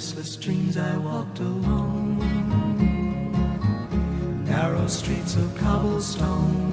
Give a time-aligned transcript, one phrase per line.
[0.00, 2.16] restless dreams I walked alone.
[4.46, 6.70] Narrow streets of cobblestone.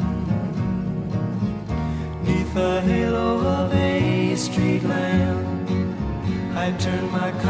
[2.23, 5.57] Neath the halo of a street lamp.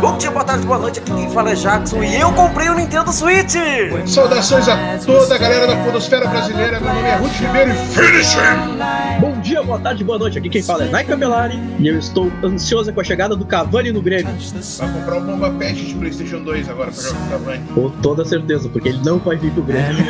[0.01, 2.75] Bom dia, boa tarde, boa noite, aqui quem fala é Jackson e eu comprei o
[2.75, 3.55] Nintendo Switch!
[4.05, 8.35] Saudações a toda a galera da podosfera brasileira, meu nome é Ruth Ribeiro e Finish
[8.35, 9.21] him!
[9.21, 12.29] Bom dia, boa tarde, boa noite, aqui quem fala é Nike Capelari e eu estou
[12.43, 14.27] ansioso com a chegada do Cavani no Grêmio.
[14.77, 17.63] Vai comprar o Bomba Pet de Playstation 2 agora pra jogar com o Cavani.
[17.73, 20.03] Com toda certeza, porque ele não vai vir pro Grêmio.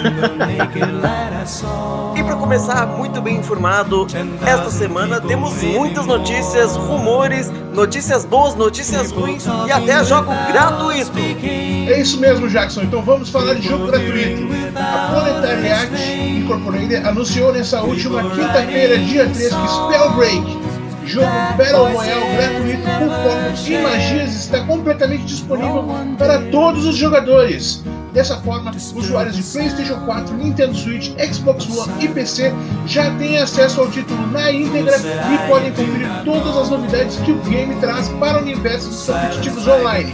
[2.17, 4.07] e para começar muito bem informado,
[4.43, 11.11] esta semana temos muitas notícias, rumores, notícias boas, notícias ruins e até jogo gratuito.
[11.15, 12.81] É isso mesmo, Jackson.
[12.81, 14.47] Então vamos falar de jogo gratuito.
[14.75, 16.11] A Planetary Act
[16.47, 20.59] Incorporated anunciou nessa última quinta-feira, dia 3, que Spellbreak,
[21.05, 21.27] jogo
[21.57, 25.85] Battle Royale gratuito com foco e magias, está completamente disponível
[26.17, 27.83] para todos os jogadores.
[28.17, 32.51] Dessa forma, usuários de PlayStation 4, Nintendo Switch, Xbox One e PC
[32.87, 37.37] já têm acesso ao título na íntegra e podem conferir todas as novidades que o
[37.43, 40.11] game traz para o universo dos competitivos online.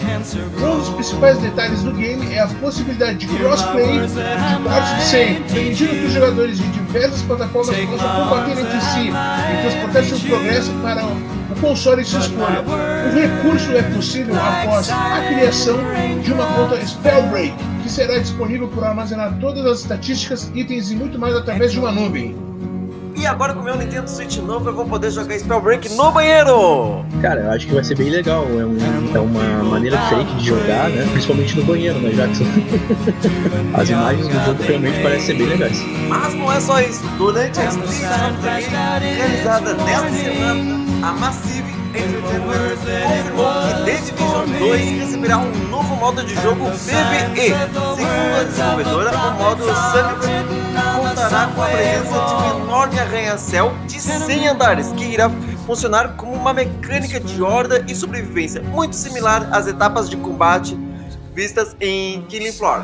[0.58, 5.44] Um dos principais detalhes do game é a possibilidade de crossplay de porte de save,
[5.54, 10.73] permitindo que os jogadores de diversas plataformas possam combater entre si e transportar seu progresso
[10.82, 12.66] para o console de sua escolha.
[12.67, 15.78] O recurso é possível após a criação
[16.22, 21.20] de uma conta Spellbreak, que será disponível para armazenar todas as estatísticas, itens e muito
[21.20, 22.36] mais através de uma nuvem.
[23.16, 27.06] E agora com o meu Nintendo Switch novo eu vou poder jogar Spellbreak no banheiro!
[27.22, 28.45] Cara, eu acho que vai ser bem legal.
[28.45, 31.08] É, um, é uma maneira diferente de jogar, né?
[31.11, 32.45] Principalmente no banheiro, né, Jackson?
[33.76, 35.80] As imagens do jogo realmente parecem ser bem legais.
[36.09, 37.04] Mas não é só isso.
[37.17, 38.36] Durante a explicação
[39.00, 46.66] realizada nesta semana, a Massive Que The Division 2 receberá um novo modo de jogo
[46.72, 47.49] PvE.
[47.95, 50.27] Segundo a desenvolvedora, o modo Summit
[50.97, 55.30] contará com a presença de um enorme arranha-céu de 100 andares, que irá
[55.67, 60.76] funcionar como uma mecânica de horda e sobrevivência, muito similar às etapas de combate
[61.36, 62.83] vistas em Killing Floor,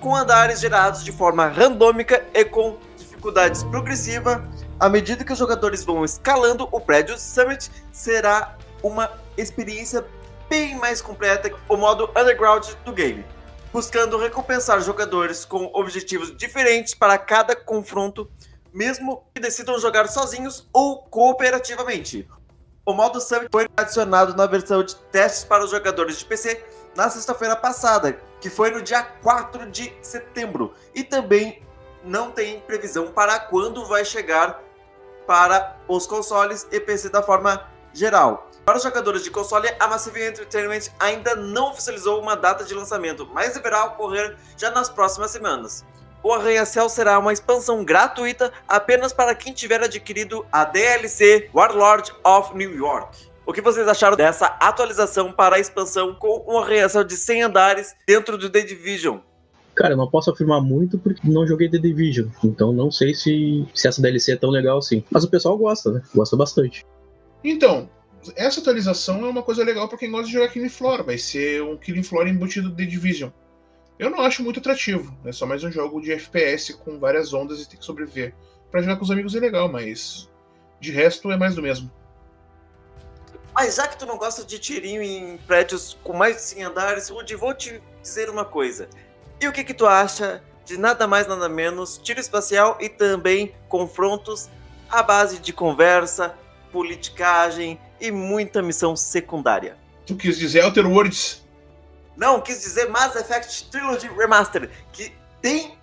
[0.00, 4.44] com andares gerados de forma randômica e com dificuldades progressiva.
[4.78, 10.04] À medida que os jogadores vão escalando o prédio Summit, será uma experiência
[10.50, 13.24] bem mais completa que o modo Underground do game
[13.72, 18.30] buscando recompensar jogadores com objetivos diferentes para cada confronto,
[18.72, 22.28] mesmo que decidam jogar sozinhos ou cooperativamente.
[22.84, 27.10] O modo Summit foi adicionado na versão de testes para os jogadores de PC na
[27.10, 31.62] sexta-feira passada, que foi no dia 4 de setembro, e também
[32.04, 34.65] não tem previsão para quando vai chegar
[35.26, 38.50] para os consoles e PC da forma geral.
[38.64, 43.28] Para os jogadores de console, a Massive Entertainment ainda não oficializou uma data de lançamento,
[43.32, 45.84] mas deverá ocorrer já nas próximas semanas.
[46.22, 52.56] O Arranha-Céu será uma expansão gratuita apenas para quem tiver adquirido a DLC Warlord of
[52.56, 53.30] New York.
[53.46, 57.94] O que vocês acharam dessa atualização para a expansão com um arranha-céu de 100 andares
[58.04, 59.20] dentro do The Division?
[59.76, 63.68] Cara, eu não posso afirmar muito porque não joguei The Division, então não sei se,
[63.74, 65.04] se essa DLC é tão legal assim.
[65.10, 66.02] Mas o pessoal gosta, né?
[66.14, 66.84] Gosta bastante.
[67.44, 67.88] Então,
[68.34, 71.04] essa atualização é uma coisa legal para quem gosta de jogar Killing Floor.
[71.04, 73.30] Vai ser um Killing Floor embutido de Division.
[73.98, 75.14] Eu não acho muito atrativo.
[75.26, 78.34] É só mais um jogo de FPS com várias ondas e tem que sobreviver.
[78.70, 80.28] Para jogar com os amigos é legal, mas
[80.80, 81.90] de resto é mais do mesmo.
[83.54, 87.10] Mas já que tu não gosta de tirinho em prédios com mais de 100 andares,
[87.10, 88.88] Woody, vou te dizer uma coisa.
[89.40, 93.54] E o que que tu acha de nada mais nada menos tiro espacial e também
[93.68, 94.48] confrontos
[94.90, 96.34] à base de conversa,
[96.72, 99.76] politicagem e muita missão secundária.
[100.06, 101.44] Tu quis dizer Outer Worlds?
[102.16, 105.78] Não, quis dizer Mass Effect Trilogy Remastered, que tem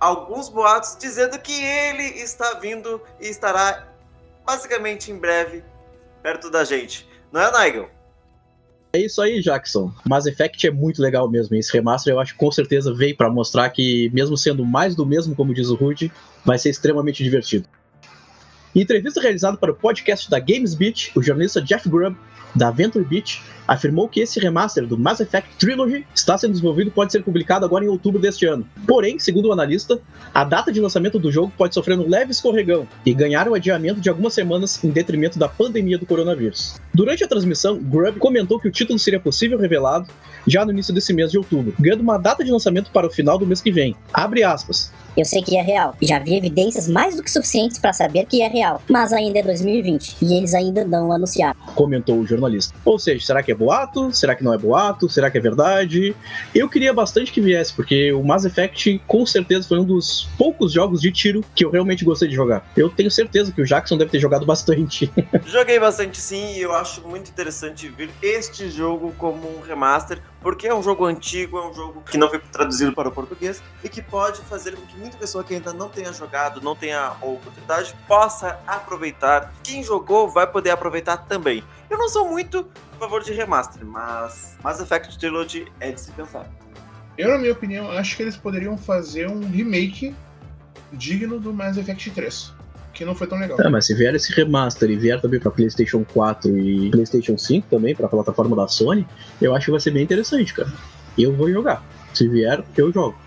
[0.00, 3.86] alguns boatos dizendo que ele está vindo e estará
[4.44, 5.62] basicamente em breve
[6.22, 7.08] perto da gente.
[7.30, 7.90] Não é, Nigel?
[8.96, 9.92] É isso aí, Jackson.
[10.08, 11.54] Mass Effect é muito legal mesmo.
[11.54, 15.04] Esse remaster eu acho que com certeza veio para mostrar que, mesmo sendo mais do
[15.04, 16.10] mesmo, como diz o Rude,
[16.46, 17.68] vai ser extremamente divertido.
[18.76, 22.14] Em entrevista realizada para o podcast da Games Beat, o jornalista Jeff Grubb,
[22.54, 26.90] da Venture Beat, afirmou que esse remaster do Mass Effect Trilogy está sendo desenvolvido e
[26.90, 28.68] pode ser publicado agora em outubro deste ano.
[28.86, 29.98] Porém, segundo o analista,
[30.34, 33.98] a data de lançamento do jogo pode sofrer um leve escorregão e ganhar um adiamento
[33.98, 36.76] de algumas semanas em detrimento da pandemia do coronavírus.
[36.92, 40.06] Durante a transmissão, Grubb comentou que o título seria possível revelado
[40.46, 43.38] já no início desse mês de outubro, ganhando uma data de lançamento para o final
[43.38, 43.96] do mês que vem.
[44.12, 44.92] Abre aspas.
[45.16, 45.96] Eu sei que é real.
[46.02, 48.65] Já vi evidências mais do que suficientes para saber que é real.
[48.88, 51.58] Mas ainda é 2020 e eles ainda não anunciaram.
[51.74, 52.74] Comentou o jornalista.
[52.84, 54.12] Ou seja, será que é boato?
[54.12, 55.08] Será que não é boato?
[55.08, 56.14] Será que é verdade?
[56.54, 60.72] Eu queria bastante que viesse, porque o Mass Effect com certeza foi um dos poucos
[60.72, 62.68] jogos de tiro que eu realmente gostei de jogar.
[62.76, 65.10] Eu tenho certeza que o Jackson deve ter jogado bastante.
[65.44, 70.68] Joguei bastante sim e eu acho muito interessante ver este jogo como um remaster, porque
[70.68, 73.88] é um jogo antigo, é um jogo que não foi traduzido para o português e
[73.88, 77.92] que pode fazer com que muita pessoa que ainda não tenha jogado, não tenha oportunidade,
[78.06, 79.52] possa aproveitar.
[79.64, 81.64] Quem jogou vai poder aproveitar também.
[81.90, 82.64] Eu não sou muito
[82.94, 86.48] a favor de remaster, mas Mass Effect Trilogy é de se pensar.
[87.18, 90.14] Eu, na minha opinião, acho que eles poderiam fazer um remake
[90.92, 92.54] digno do Mass Effect 3,
[92.96, 93.60] que não foi tão legal.
[93.60, 97.68] É, mas se vier esse remaster e vier também para PlayStation 4 e PlayStation 5
[97.68, 99.06] também, para a plataforma da Sony,
[99.40, 100.72] eu acho que vai ser bem interessante, cara.
[101.16, 101.84] Eu vou jogar.
[102.14, 103.18] Se vier, eu jogo.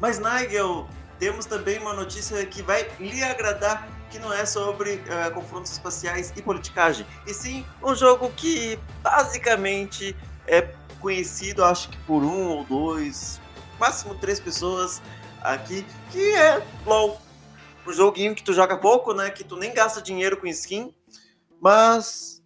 [0.00, 0.86] Mas, Nigel,
[1.18, 6.32] temos também uma notícia que vai lhe agradar, que não é sobre uh, confrontos espaciais
[6.36, 10.16] e politicagem, e sim um jogo que basicamente
[10.46, 10.68] é
[11.00, 13.40] conhecido, acho que por um ou dois,
[13.78, 15.02] máximo três pessoas
[15.42, 17.20] aqui, que é LOL.
[17.90, 19.30] Um joguinho que tu joga pouco, né?
[19.30, 20.94] Que tu nem gasta dinheiro com skin,
[21.60, 22.40] mas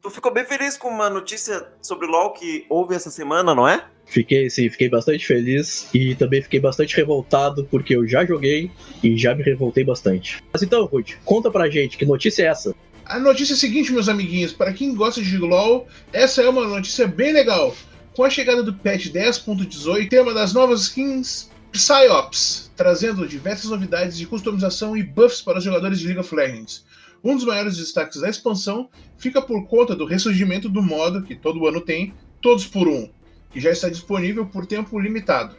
[0.00, 3.84] tu ficou bem feliz com uma notícia sobre LOL que houve essa semana, não é?
[4.06, 8.70] Fiquei, sim, fiquei bastante feliz e também fiquei bastante revoltado porque eu já joguei
[9.02, 10.40] e já me revoltei bastante.
[10.52, 12.72] Mas então, Ruth, conta pra gente que notícia é essa?
[13.04, 16.68] A notícia é a seguinte, meus amiguinhos, para quem gosta de LoL, essa é uma
[16.68, 17.74] notícia bem legal.
[18.14, 24.26] Com a chegada do patch 10.18, tema das novas skins Psyops, trazendo diversas novidades de
[24.26, 26.84] customização e buffs para os jogadores de League of Legends.
[27.24, 31.66] Um dos maiores destaques da expansão fica por conta do ressurgimento do modo que todo
[31.66, 33.08] ano tem, Todos por Um,
[33.52, 35.54] que já está disponível por tempo limitado,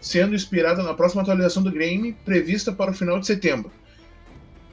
[0.00, 3.70] sendo inspirado na próxima atualização do game prevista para o final de setembro.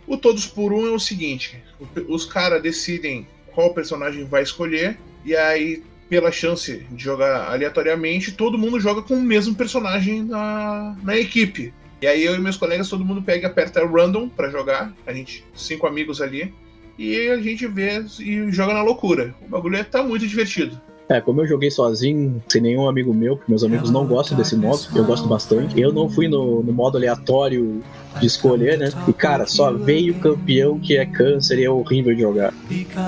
[0.08, 1.62] O Todos por Um é o seguinte:
[2.08, 8.58] os caras decidem qual personagem vai escolher, e aí, pela chance de jogar aleatoriamente, todo
[8.58, 11.72] mundo joga com o mesmo personagem na, na equipe.
[12.02, 15.14] E aí eu e meus colegas, todo mundo pega e aperta random para jogar, a
[15.14, 16.54] gente, cinco amigos ali,
[16.98, 19.36] e a gente vê e joga na loucura.
[19.46, 20.80] O bagulho tá muito divertido.
[21.10, 24.56] É, como eu joguei sozinho, sem nenhum amigo meu, porque meus amigos não gostam desse
[24.56, 25.80] modo, eu gosto bastante.
[25.80, 27.82] Eu não fui no, no modo aleatório
[28.20, 28.92] de escolher, né?
[29.08, 32.54] E cara, só veio campeão que é câncer e é horrível de jogar.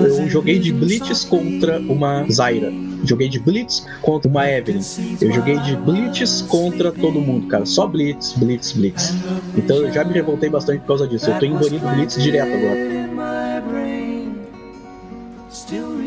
[0.00, 2.72] Eu joguei de Blitz contra uma Zyra.
[3.04, 4.80] Joguei de Blitz contra uma Evelyn.
[5.20, 7.66] Eu joguei de Blitz contra todo mundo, cara.
[7.66, 9.14] Só Blitz, Blitz, Blitz.
[9.56, 11.30] Então eu já me revoltei bastante por causa disso.
[11.30, 13.02] Eu tô invadindo Blitz direto agora.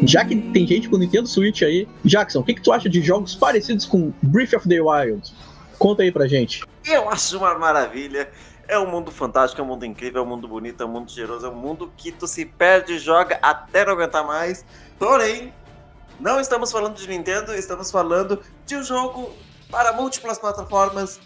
[0.03, 3.01] Já que tem gente com Nintendo Switch aí, Jackson, o que, que tu acha de
[3.01, 5.33] jogos parecidos com Breath of the Wild?
[5.77, 6.63] Conta aí pra gente.
[6.85, 8.29] Eu acho uma maravilha.
[8.67, 11.11] É um mundo fantástico, é um mundo incrível, é um mundo bonito, é um mundo
[11.11, 14.65] cheiroso, é um mundo que tu se perde e joga até não aguentar mais.
[14.97, 15.53] Porém,
[16.19, 19.35] não estamos falando de Nintendo, estamos falando de um jogo
[19.69, 21.19] para múltiplas plataformas.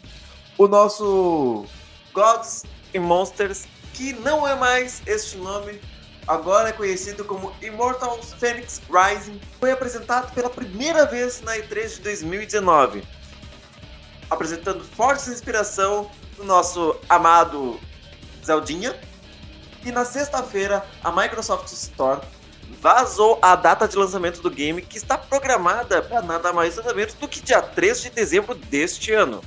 [0.58, 1.66] O nosso
[2.14, 2.64] Gods
[2.96, 5.80] and Monsters, que não é mais este nome,
[6.28, 12.02] agora é conhecido como Immortal Phoenix Rising, foi apresentado pela primeira vez na E3 de
[12.02, 13.04] 2019,
[14.30, 17.80] apresentando forte inspiração do nosso amado
[18.44, 19.00] Zeldinha.
[19.86, 22.20] E na sexta-feira, a Microsoft Store
[22.82, 27.14] vazou a data de lançamento do game que está programada para nada mais nada menos
[27.14, 29.42] do que dia 3 de dezembro deste ano.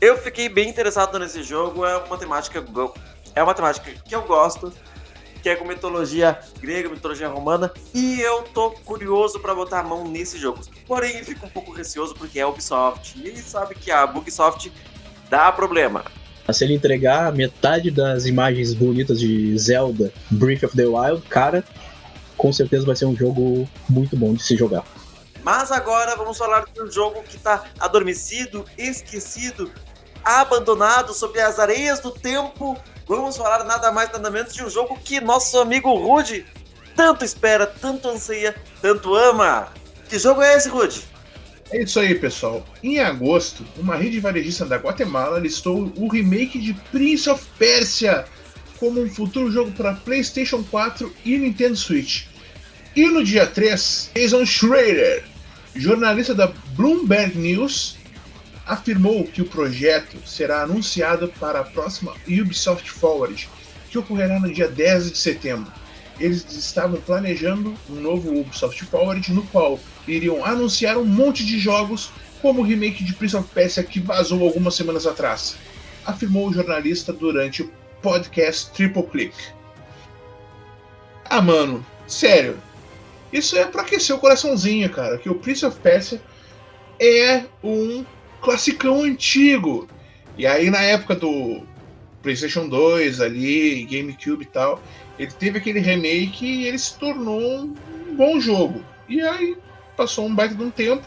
[0.00, 2.64] Eu fiquei bem interessado nesse jogo, é uma temática
[3.34, 4.72] é uma temática que eu gosto
[5.42, 10.06] que é com mitologia grega, mitologia romana, e eu tô curioso para botar a mão
[10.06, 10.60] nesse jogo.
[10.86, 14.72] Porém, fico um pouco receoso porque é Ubisoft, e sabe que a Ubisoft
[15.28, 16.04] dá problema.
[16.52, 21.64] Se ele entregar metade das imagens bonitas de Zelda Breath of the Wild, cara,
[22.42, 24.84] com certeza vai ser um jogo muito bom de se jogar.
[25.44, 29.70] Mas agora vamos falar de um jogo que está adormecido, esquecido,
[30.24, 34.98] abandonado sobre as areias do tempo vamos falar nada mais nada menos de um jogo
[35.04, 36.44] que nosso amigo Rude
[36.96, 39.68] tanto espera, tanto anseia, tanto ama.
[40.08, 41.02] Que jogo é esse, Rude?
[41.70, 42.64] É isso aí, pessoal.
[42.82, 48.26] Em agosto, uma rede varejista da Guatemala listou o remake de Prince of Persia
[48.78, 52.31] como um futuro jogo para PlayStation 4 e Nintendo Switch.
[52.94, 55.24] E no dia 3, Jason Schrader,
[55.74, 57.96] jornalista da Bloomberg News,
[58.66, 63.48] afirmou que o projeto será anunciado para a próxima Ubisoft Forward,
[63.90, 65.72] que ocorrerá no dia 10 de setembro.
[66.20, 72.10] eles estavam planejando um novo Ubisoft Forward no qual iriam anunciar um monte de jogos,
[72.42, 75.56] como o remake de Prince of Persia que vazou algumas semanas atrás,
[76.04, 77.72] afirmou o jornalista durante o
[78.02, 79.34] podcast Triple Click.
[81.24, 82.58] Ah, mano, sério.
[83.32, 85.16] Isso é pra aquecer o coraçãozinho, cara.
[85.18, 86.20] Que o Prince of Persia
[87.00, 88.04] é um
[88.40, 89.88] classicão antigo.
[90.36, 91.62] E aí, na época do
[92.22, 94.82] PlayStation 2 ali, GameCube e tal,
[95.18, 98.84] ele teve aquele remake e ele se tornou um bom jogo.
[99.08, 99.56] E aí,
[99.96, 101.06] passou um baita de um tempo,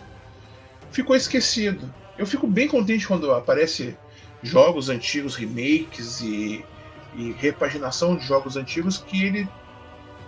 [0.92, 1.94] ficou esquecido.
[2.18, 3.96] Eu fico bem contente quando aparece
[4.42, 6.64] jogos antigos, remakes e,
[7.16, 9.48] e repaginação de jogos antigos que ele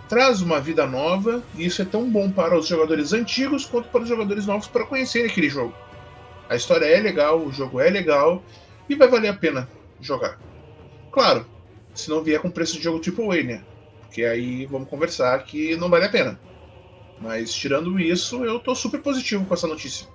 [0.08, 4.02] traz uma vida nova e isso é tão bom para os jogadores antigos quanto para
[4.02, 5.74] os jogadores novos para conhecerem aquele jogo.
[6.48, 8.42] A história é legal, o jogo é legal
[8.88, 9.68] e vai valer a pena
[10.00, 10.38] jogar.
[11.12, 11.44] Claro,
[11.94, 13.62] se não vier com preço de jogo tipo A, né?
[14.02, 16.40] Porque aí vamos conversar que não vale a pena.
[17.20, 20.06] Mas tirando isso, eu tô super positivo com essa notícia.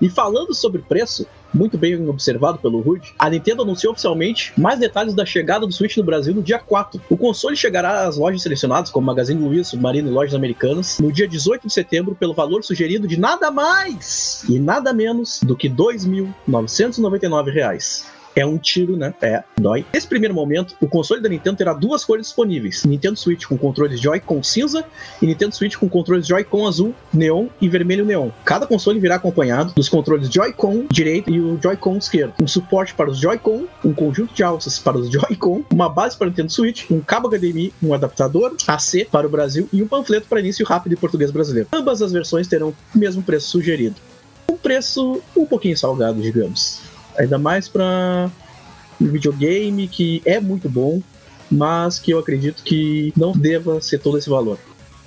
[0.00, 5.14] E falando sobre preço, muito bem observado pelo Rude, a Nintendo anunciou oficialmente mais detalhes
[5.14, 7.00] da chegada do Switch no Brasil no dia 4.
[7.08, 11.28] O console chegará às lojas selecionadas, como Magazine Luiza, Submarino e lojas americanas, no dia
[11.28, 15.74] 18 de setembro, pelo valor sugerido de nada mais e nada menos do que R$
[15.74, 19.12] 2.999 é um tiro, né?
[19.20, 19.84] É, dói.
[19.92, 24.00] Nesse primeiro momento, o console da Nintendo terá duas cores disponíveis: Nintendo Switch com controles
[24.00, 24.84] Joy-Con cinza
[25.20, 28.30] e Nintendo Switch com controles Joy-Con azul, neon e vermelho neon.
[28.44, 33.10] Cada console virá acompanhado dos controles Joy-Con direito e o Joy-Con esquerdo, um suporte para
[33.10, 36.90] os Joy-Con, um conjunto de alças para os Joy-Con, uma base para o Nintendo Switch,
[36.90, 40.92] um cabo HDMI, um adaptador AC para o Brasil e um panfleto para início rápido
[40.92, 41.68] em português brasileiro.
[41.72, 43.96] Ambas as versões terão o mesmo preço sugerido.
[44.48, 46.80] Um preço um pouquinho salgado, digamos.
[47.18, 48.30] Ainda mais para
[49.00, 51.02] um videogame que é muito bom,
[51.50, 54.58] mas que eu acredito que não deva ser todo esse valor.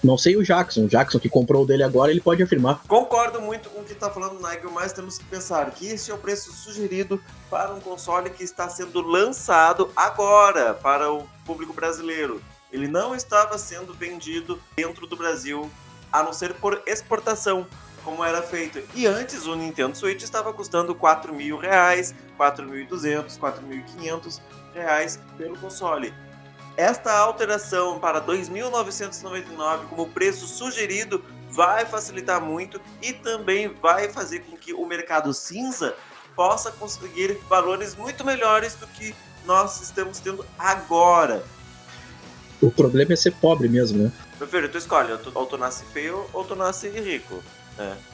[0.04, 0.86] Não sei o Jackson.
[0.86, 2.82] O Jackson que comprou o dele agora, ele pode afirmar.
[2.88, 6.10] Concordo muito com o que está falando o Nigel, mas temos que pensar que esse
[6.10, 11.74] é o preço sugerido para um console que está sendo lançado agora para o público
[11.74, 12.42] brasileiro.
[12.72, 15.70] Ele não estava sendo vendido dentro do Brasil,
[16.12, 17.68] a não ser por exportação
[18.04, 18.82] como era feito.
[18.96, 24.40] E antes o Nintendo Switch estava custando 4 mil reais, 4.200, 4.500
[24.74, 26.14] reais pelo console.
[26.78, 34.56] Esta alteração para 2.999 como preço sugerido vai facilitar muito e também vai fazer com
[34.56, 35.96] que o mercado cinza
[36.36, 39.14] possa conseguir valores muito melhores do que
[39.46, 41.44] nós estamos tendo agora.
[42.62, 44.12] O problema é ser pobre mesmo, né?
[44.40, 47.44] Meu filho, tu escolhe, ou tu nasce feio ou tu nasce rico.
[47.78, 48.12] É.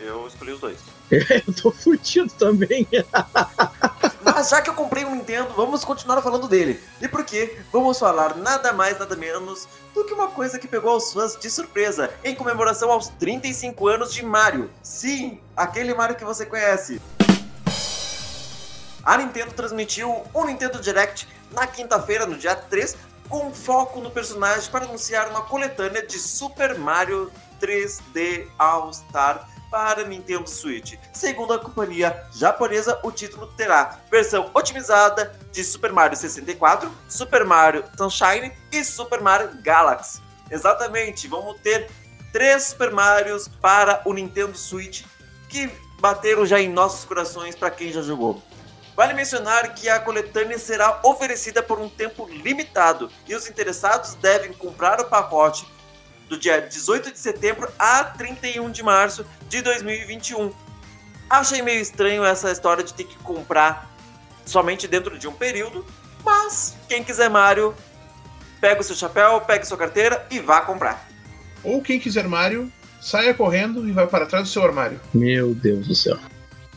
[0.00, 0.78] Eu escolhi os dois.
[1.10, 2.86] eu tô fudido também.
[4.24, 6.80] Mas já que eu comprei um Nintendo, vamos continuar falando dele.
[7.00, 7.58] E por quê?
[7.72, 11.48] Vamos falar nada mais, nada menos do que uma coisa que pegou os fãs de
[11.50, 14.70] surpresa em comemoração aos 35 anos de Mario.
[14.82, 17.00] Sim, aquele Mario que você conhece.
[19.04, 22.96] A Nintendo transmitiu um Nintendo Direct na quinta-feira, no dia 3,
[23.28, 27.30] com foco no personagem para anunciar uma coletânea de Super Mario
[27.64, 30.94] 3D All-Star para Nintendo Switch.
[31.12, 37.84] Segundo a companhia japonesa, o título terá versão otimizada de Super Mario 64, Super Mario
[37.96, 40.22] Sunshine e Super Mario Galaxy.
[40.50, 41.90] Exatamente, vamos ter
[42.32, 45.04] três Super Marios para o Nintendo Switch
[45.48, 48.42] que bateram já em nossos corações para quem já jogou.
[48.94, 54.52] Vale mencionar que a coletânea será oferecida por um tempo limitado e os interessados devem
[54.52, 55.66] comprar o pacote
[56.28, 60.52] do dia 18 de setembro a 31 de março de 2021.
[61.28, 63.90] Achei meio estranho essa história de ter que comprar
[64.44, 65.84] somente dentro de um período,
[66.24, 67.74] mas quem quiser Mario,
[68.60, 71.08] pega o seu chapéu, pega sua carteira e vá comprar.
[71.62, 75.00] Ou quem quiser Mario, saia correndo e vai para trás do seu armário.
[75.12, 76.18] Meu Deus do céu.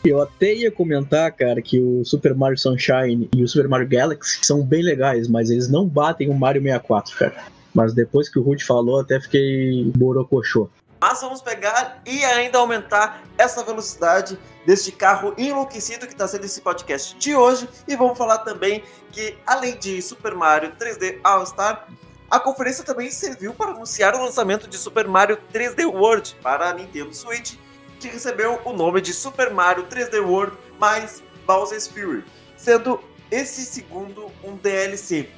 [0.04, 4.38] Eu até ia comentar, cara, que o Super Mario Sunshine e o Super Mario Galaxy
[4.42, 7.57] são bem legais, mas eles não batem o Mario 64, cara.
[7.78, 10.68] Mas depois que o Ruth falou, até fiquei borocochô.
[11.00, 16.60] Mas vamos pegar e ainda aumentar essa velocidade deste carro enlouquecido que está sendo esse
[16.60, 17.68] podcast de hoje.
[17.86, 18.82] E vamos falar também
[19.12, 21.86] que, além de Super Mario 3D All-Star,
[22.28, 26.74] a conferência também serviu para anunciar o lançamento de Super Mario 3D World para a
[26.74, 27.54] Nintendo Switch
[28.00, 32.24] que recebeu o nome de Super Mario 3D World mais Bowser's Fury,
[32.56, 35.28] sendo esse segundo um DLC.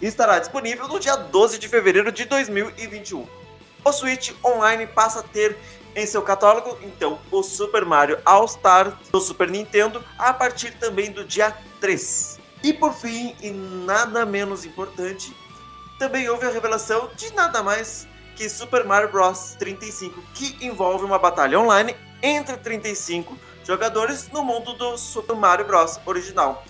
[0.00, 3.26] Estará disponível no dia 12 de fevereiro de 2021.
[3.84, 5.56] O Switch Online passa a ter
[5.94, 11.24] em seu catálogo, então, o Super Mario All-Star do Super Nintendo a partir também do
[11.24, 12.38] dia 3.
[12.62, 15.34] E por fim, e nada menos importante,
[15.98, 21.18] também houve a revelação de nada mais que Super Mario Bros 35, que envolve uma
[21.18, 26.64] batalha online entre 35 jogadores no mundo do Super Mario Bros original,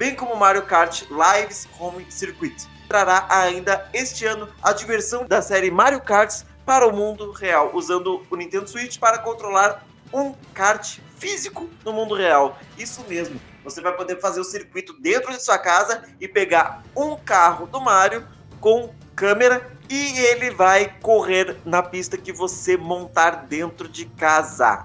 [0.00, 2.56] bem como Mario Kart Lives Home Circuit.
[2.88, 8.22] Trará ainda este ano a diversão da série Mario Kart para o mundo real, usando
[8.30, 12.58] o Nintendo Switch para controlar um kart físico no mundo real.
[12.78, 13.38] Isso mesmo.
[13.62, 17.78] Você vai poder fazer o circuito dentro de sua casa e pegar um carro do
[17.78, 18.26] Mario
[18.58, 24.84] com câmera e ele vai correr na pista que você montar dentro de casa.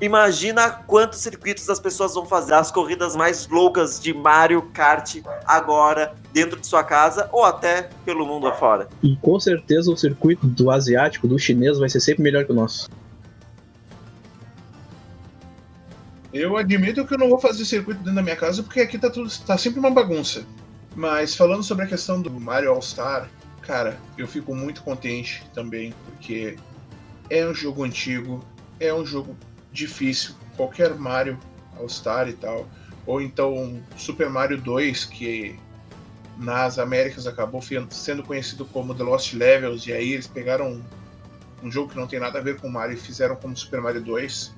[0.00, 6.14] Imagina quantos circuitos as pessoas vão fazer as corridas mais loucas de Mario Kart agora
[6.32, 8.88] dentro de sua casa ou até pelo mundo afora.
[9.02, 12.54] E com certeza o circuito do asiático, do chinês, vai ser sempre melhor que o
[12.54, 12.88] nosso.
[16.32, 19.10] Eu admito que eu não vou fazer circuito dentro da minha casa porque aqui tá,
[19.10, 20.46] tudo, tá sempre uma bagunça.
[20.96, 23.28] Mas falando sobre a questão do Mario All-Star,
[23.60, 26.56] cara, eu fico muito contente também, porque
[27.28, 28.42] é um jogo antigo,
[28.78, 29.36] é um jogo
[29.72, 30.34] difícil.
[30.56, 31.38] Qualquer Mario
[31.76, 32.68] All-Star e tal.
[33.06, 35.58] Ou então Super Mario 2, que
[36.36, 40.82] nas Américas acabou sendo conhecido como The Lost Levels, e aí eles pegaram um,
[41.64, 44.00] um jogo que não tem nada a ver com Mario e fizeram como Super Mario
[44.00, 44.54] 2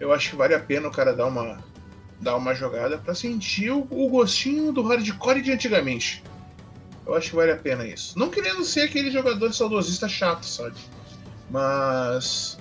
[0.00, 1.58] eu acho que vale a pena o cara dar uma,
[2.20, 6.22] dar uma jogada para sentir o, o, gostinho do hardcore de antigamente.
[7.06, 8.18] Eu acho que vale a pena isso.
[8.18, 10.76] Não querendo ser aquele jogador saudosista chato, sabe?
[11.50, 12.58] Mas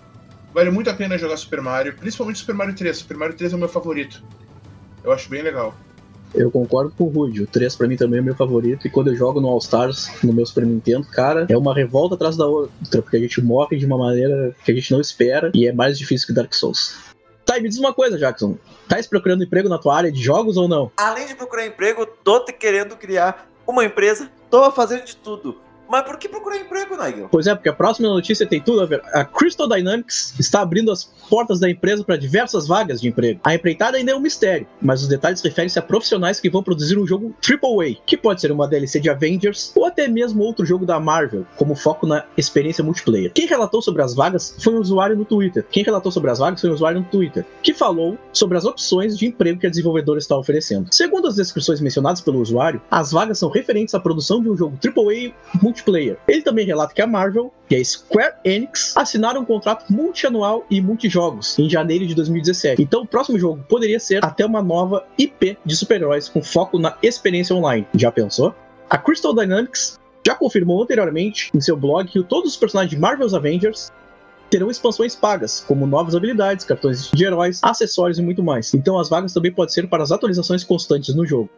[0.53, 2.97] vale muito a pena jogar Super Mario, principalmente Super Mario 3.
[2.97, 4.23] Super Mario 3 é o meu favorito.
[5.03, 5.75] Eu acho bem legal.
[6.33, 7.43] Eu concordo com o Rude.
[7.43, 8.87] O 3 pra mim também é meu favorito.
[8.87, 12.15] E quando eu jogo no All Stars, no meu Super Nintendo, cara, é uma revolta
[12.15, 13.01] atrás da outra.
[13.01, 15.51] Porque a gente morre de uma maneira que a gente não espera.
[15.53, 16.97] E é mais difícil que Dark Souls.
[17.45, 18.57] Tá, e me diz uma coisa, Jackson.
[18.87, 20.91] Tá procurando emprego na tua área de jogos ou não?
[20.97, 25.57] Além de procurar emprego, tô te querendo criar uma empresa, tô fazendo de tudo.
[25.89, 27.27] Mas por que procurar emprego, Nigel?
[27.29, 29.01] Pois é, porque a próxima notícia tem tudo a ver.
[29.13, 33.39] A Crystal Dynamics está abrindo as portas da empresa para diversas vagas de emprego.
[33.43, 36.97] A empreitada ainda é um mistério, mas os detalhes referem-se a profissionais que vão produzir
[36.97, 40.85] um jogo AAA, que pode ser uma DLC de Avengers ou até mesmo outro jogo
[40.85, 43.31] da Marvel, como foco na experiência multiplayer.
[43.33, 45.65] Quem relatou sobre as vagas foi um usuário no Twitter.
[45.69, 49.17] Quem relatou sobre as vagas foi um usuário no Twitter, que falou sobre as opções
[49.17, 50.87] de emprego que a desenvolvedora está oferecendo.
[50.91, 54.77] Segundo as descrições mencionadas pelo usuário, as vagas são referentes à produção de um jogo
[54.83, 55.33] AAA
[55.73, 56.17] multiplayer.
[56.27, 60.79] Ele também relata que a Marvel e a Square Enix assinaram um contrato multianual e
[60.79, 62.81] multijogos em janeiro de 2017.
[62.81, 66.95] Então o próximo jogo poderia ser até uma nova IP de super-heróis com foco na
[67.01, 67.87] experiência online.
[67.95, 68.53] Já pensou?
[68.89, 73.33] A Crystal Dynamics já confirmou anteriormente em seu blog que todos os personagens de Marvel's
[73.33, 73.91] Avengers
[74.49, 78.71] terão expansões pagas, como novas habilidades, cartões de heróis, acessórios e muito mais.
[78.73, 81.49] Então as vagas também podem ser para as atualizações constantes no jogo.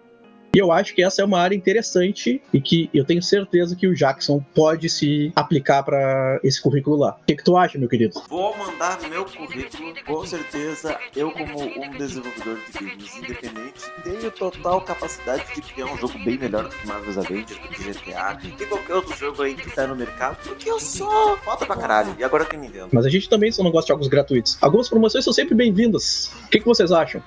[0.55, 3.85] E eu acho que essa é uma área interessante e que eu tenho certeza que
[3.85, 7.17] o Jackson pode se aplicar para esse currículo lá.
[7.21, 8.21] O que, que, tu acha, meu querido?
[8.29, 10.97] Vou mandar meu currículo, com certeza.
[11.13, 16.37] Eu, como um desenvolvedor de games independente, tenho total capacidade de criar um jogo bem
[16.37, 19.85] melhor do que Marvel's Avengers, do que GTA e qualquer outro jogo aí que tá
[19.85, 22.15] no mercado, porque eu sou foda pra caralho.
[22.17, 22.87] E agora que Nintendo.
[22.93, 24.57] Mas a gente também só não gosta de jogos gratuitos.
[24.61, 26.31] Algumas promoções são sempre bem-vindas.
[26.45, 27.21] O que, que vocês acham?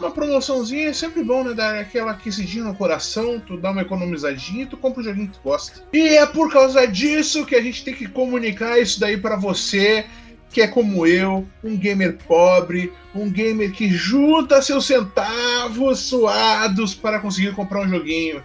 [0.00, 1.52] Uma promoçãozinha é sempre bom, né?
[1.52, 5.34] Dar aquela aquecidinha no coração, tu dá uma economizadinha e tu compra um joguinho que
[5.34, 5.82] tu gosta.
[5.92, 10.06] E é por causa disso que a gente tem que comunicar isso daí para você,
[10.48, 17.20] que é como eu, um gamer pobre, um gamer que junta seus centavos suados para
[17.20, 18.42] conseguir comprar um joguinho.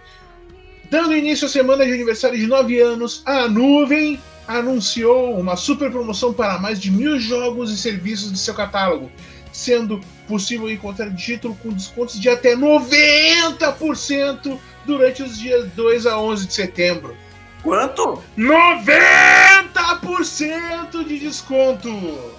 [0.90, 6.34] Dando início à semana de aniversário de 9 anos, a Nuvem anunciou uma super promoção
[6.34, 9.10] para mais de mil jogos e serviços de seu catálogo,
[9.56, 16.46] sendo possível encontrar título com descontos de até 90% durante os dias 2 a 11
[16.46, 17.16] de setembro.
[17.62, 18.22] Quanto?
[18.36, 21.88] 90% de desconto!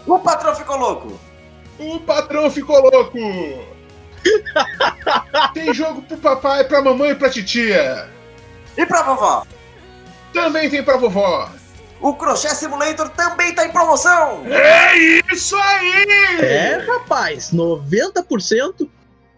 [0.06, 1.20] O patrão ficou louco!
[1.80, 3.18] O patrão ficou louco!
[5.56, 8.08] Tem jogo pro papai, pra mamãe e pra titia!
[8.78, 9.44] E pra vovó?
[10.32, 11.50] Também tem pra vovó!
[12.00, 14.44] O Crochê Simulator também tá em promoção!
[14.46, 14.96] É
[15.34, 16.06] isso aí!
[16.42, 18.88] É, rapaz, 90%?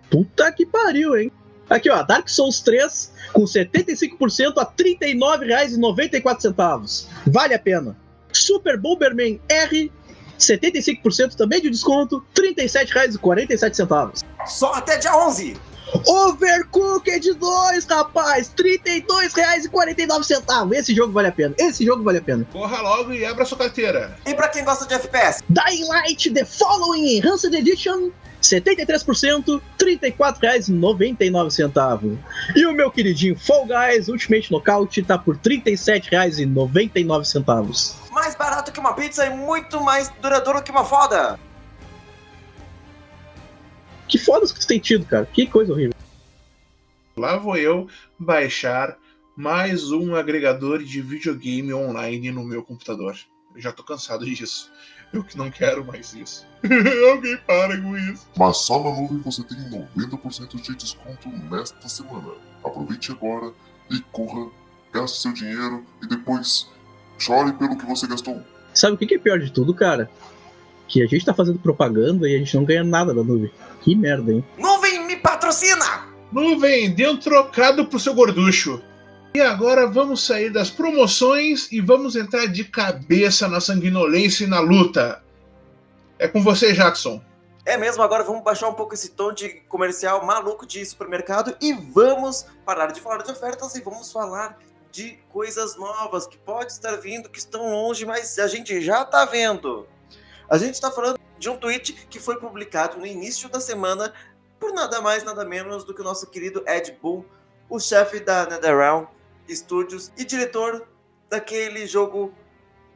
[0.09, 1.31] Puta que pariu, hein?
[1.69, 7.05] Aqui, ó, Dark Souls 3 com 75% a R$ 39,94.
[7.27, 7.95] Vale a pena.
[8.33, 9.89] Super Bomberman R,
[10.39, 14.23] 75% também de desconto, R$ 37,47.
[14.45, 15.55] Só até dia 11!
[16.05, 18.51] Overcooked 2, rapaz!
[18.57, 20.73] R$ 32,49.
[20.73, 21.55] Esse jogo vale a pena.
[21.57, 22.45] Esse jogo vale a pena.
[22.51, 24.15] Corra logo e abra sua carteira.
[24.25, 25.43] E pra quem gosta de FPS?
[25.49, 32.17] Dying Light The Following Enhanced Edition 73%, R$ 34,99.
[32.55, 37.95] E o meu queridinho Fall Guys Ultimate Knockout tá por R$ 37,99.
[38.11, 41.37] Mais barato que uma pizza e muito mais duradouro que uma foda.
[44.09, 45.27] Que fodas que tu tem tido, cara.
[45.27, 45.93] Que coisa horrível.
[47.15, 48.97] Lá vou eu baixar
[49.37, 53.15] mais um agregador de videogame online no meu computador.
[53.55, 54.71] Eu já tô cansado disso.
[55.13, 56.47] Eu que não quero mais isso.
[57.11, 58.27] Alguém para com isso.
[58.35, 62.33] Mas só na nuvem você tem 90% de desconto nesta semana.
[62.63, 63.53] Aproveite agora
[63.91, 64.49] e corra,
[64.91, 66.67] gaste seu dinheiro e depois
[67.19, 68.41] chore pelo que você gastou.
[68.73, 70.09] Sabe o que que é pior de tudo, cara?
[70.89, 73.51] Que a gente tá fazendo propaganda e a gente não ganha nada da nuvem.
[73.81, 74.43] Que merda, hein?
[74.57, 76.09] Nuvem me patrocina!
[76.31, 78.81] Nuvem, dê um trocado pro seu gorducho.
[79.33, 84.59] E agora vamos sair das promoções e vamos entrar de cabeça na sanguinolência e na
[84.59, 85.23] luta.
[86.17, 87.21] É com você, Jackson.
[87.65, 91.71] É mesmo, agora vamos baixar um pouco esse tom de comercial maluco de supermercado e
[91.71, 94.57] vamos parar de falar de ofertas e vamos falar
[94.91, 99.25] de coisas novas que pode estar vindo, que estão longe, mas a gente já tá
[99.25, 99.87] vendo.
[100.49, 104.11] A gente está falando de um tweet que foi publicado no início da semana
[104.59, 107.23] por nada mais, nada menos do que o nosso querido Ed Boon,
[107.69, 109.05] o chefe da NetherRealm
[109.47, 110.87] Studios e diretor
[111.29, 112.33] daquele jogo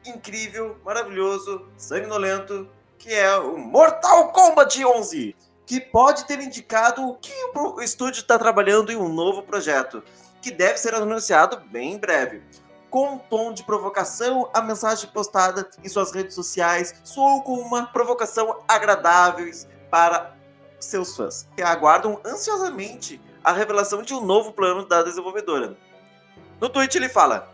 [0.04, 7.80] incrível, maravilhoso, sanguinolento, que é o Mortal Kombat 11, que pode ter indicado que o
[7.80, 10.02] estúdio está trabalhando em um novo projeto,
[10.42, 12.42] que deve ser anunciado bem em breve.
[12.94, 17.86] Com um tom de provocação, a mensagem postada em suas redes sociais soou com uma
[17.86, 19.50] provocação agradável
[19.90, 20.36] para
[20.78, 25.76] seus fãs, que aguardam ansiosamente a revelação de um novo plano da desenvolvedora.
[26.60, 27.52] No tweet ele fala: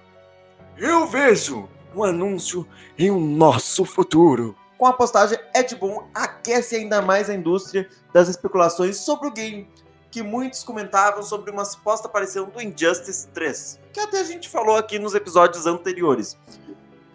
[0.77, 4.55] Eu vejo um anúncio em um nosso futuro.
[4.77, 9.67] Com a postagem, Ed Boon aquece ainda mais a indústria das especulações sobre o game,
[10.11, 14.77] que muitos comentavam sobre uma suposta aparição do Injustice 3, que até a gente falou
[14.77, 16.37] aqui nos episódios anteriores,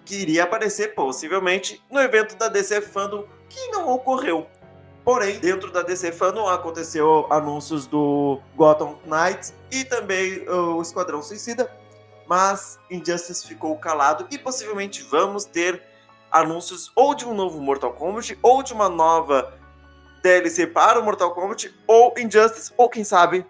[0.06, 4.48] que iria aparecer possivelmente no evento da DC Fandom, que não ocorreu.
[5.04, 11.70] Porém, dentro da DC Fandom aconteceu anúncios do Gotham Knights e também o Esquadrão Suicida,
[12.28, 15.84] mas Injustice ficou calado e possivelmente vamos ter
[16.32, 19.54] anúncios ou de um novo Mortal Kombat ou de uma nova
[20.26, 23.46] DLC para o Mortal Kombat ou Injustice ou quem sabe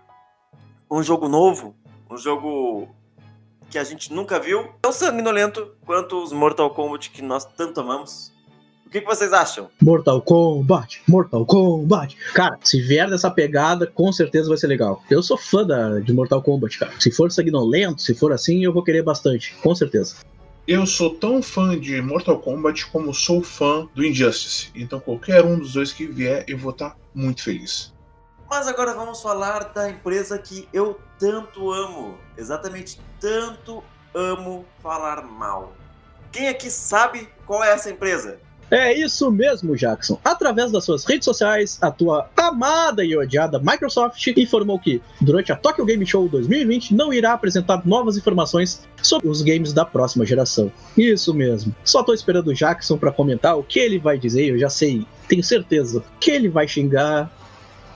[0.92, 1.74] um jogo novo,
[2.12, 2.90] um jogo
[3.70, 8.34] que a gente nunca viu, tão sanguinolento quanto os Mortal Kombat que nós tanto amamos.
[8.86, 9.70] O que, que vocês acham?
[9.82, 12.18] Mortal Kombat, Mortal Kombat.
[12.34, 15.02] Cara, se vier dessa pegada, com certeza vai ser legal.
[15.10, 16.92] Eu sou fã da, de Mortal Kombat, cara.
[17.00, 20.18] Se for sanguinolento, se for assim, eu vou querer bastante, com certeza.
[20.68, 24.72] Eu sou tão fã de Mortal Kombat como sou fã do Injustice.
[24.74, 27.94] Então qualquer um dos dois que vier, eu vou estar muito feliz.
[28.50, 32.18] Mas agora vamos falar da empresa que eu tanto amo.
[32.36, 35.76] Exatamente tanto amo falar mal.
[36.32, 38.40] Quem aqui sabe qual é essa empresa?
[38.70, 40.20] É isso mesmo, Jackson.
[40.24, 45.56] Através das suas redes sociais, a tua amada e odiada Microsoft informou que, durante a
[45.56, 50.72] Tokyo Game Show 2020, não irá apresentar novas informações sobre os games da próxima geração.
[50.98, 51.76] Isso mesmo.
[51.84, 55.06] Só tô esperando o Jackson para comentar o que ele vai dizer, eu já sei,
[55.28, 57.32] tenho certeza que ele vai xingar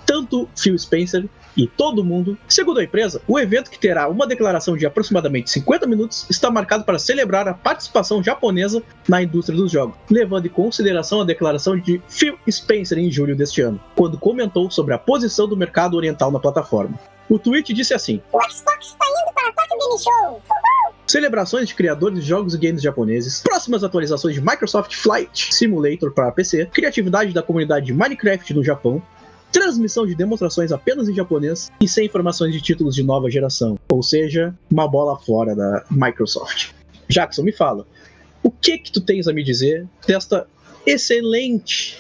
[0.06, 1.26] tanto Phil Spencer
[1.64, 2.38] e todo mundo.
[2.48, 6.86] Segundo a empresa, o evento que terá uma declaração de aproximadamente 50 minutos está marcado
[6.86, 12.02] para celebrar a participação japonesa na indústria dos jogos, levando em consideração a declaração de
[12.08, 16.40] Phil Spencer em julho deste ano, quando comentou sobre a posição do mercado oriental na
[16.40, 16.98] plataforma.
[17.30, 20.42] O tweet disse assim: O Xbox está indo para a Tokyo Game Show!
[21.06, 26.32] Celebrações de criadores de jogos e games japoneses, próximas atualizações de Microsoft Flight Simulator para
[26.32, 29.02] PC, criatividade da comunidade de Minecraft no Japão,
[29.52, 34.04] transmissão de demonstrações apenas em japonês e sem informações de títulos de nova geração, ou
[34.04, 36.72] seja, uma bola fora da Microsoft.
[37.08, 37.88] Jackson, me fala,
[38.44, 40.48] o que que tu tens a me dizer desta
[40.86, 42.00] excelente,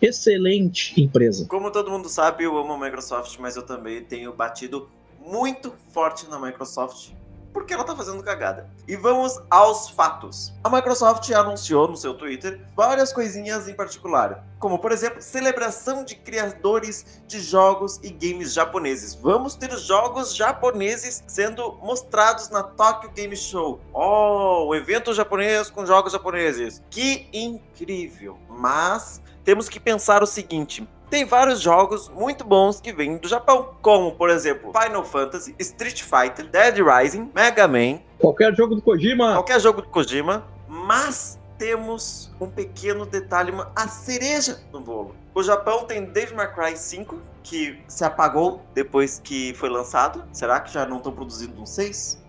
[0.00, 1.46] excelente empresa?
[1.46, 4.88] Como todo mundo sabe, eu amo a Microsoft, mas eu também tenho batido
[5.26, 7.10] muito forte na Microsoft
[7.54, 8.68] porque ela tá fazendo cagada.
[8.86, 10.52] E vamos aos fatos.
[10.62, 16.16] A Microsoft anunciou no seu Twitter várias coisinhas em particular, como por exemplo, celebração de
[16.16, 19.14] criadores de jogos e games japoneses.
[19.14, 23.80] Vamos ter jogos japoneses sendo mostrados na Tokyo Game Show.
[23.92, 26.82] Oh, o evento japonês com jogos japoneses.
[26.90, 28.36] Que incrível!
[28.48, 33.76] Mas temos que pensar o seguinte: tem vários jogos muito bons que vêm do Japão,
[33.80, 39.34] como por exemplo Final Fantasy, Street Fighter, Dead Rising, Mega Man, Qualquer jogo do Kojima.
[39.34, 45.14] qualquer jogo do Kojima, mas temos um pequeno detalhe, uma, a cereja no bolo.
[45.32, 50.24] O Japão tem Devil May Cry 5, que se apagou depois que foi lançado.
[50.32, 52.20] Será que já não estão produzindo um 6?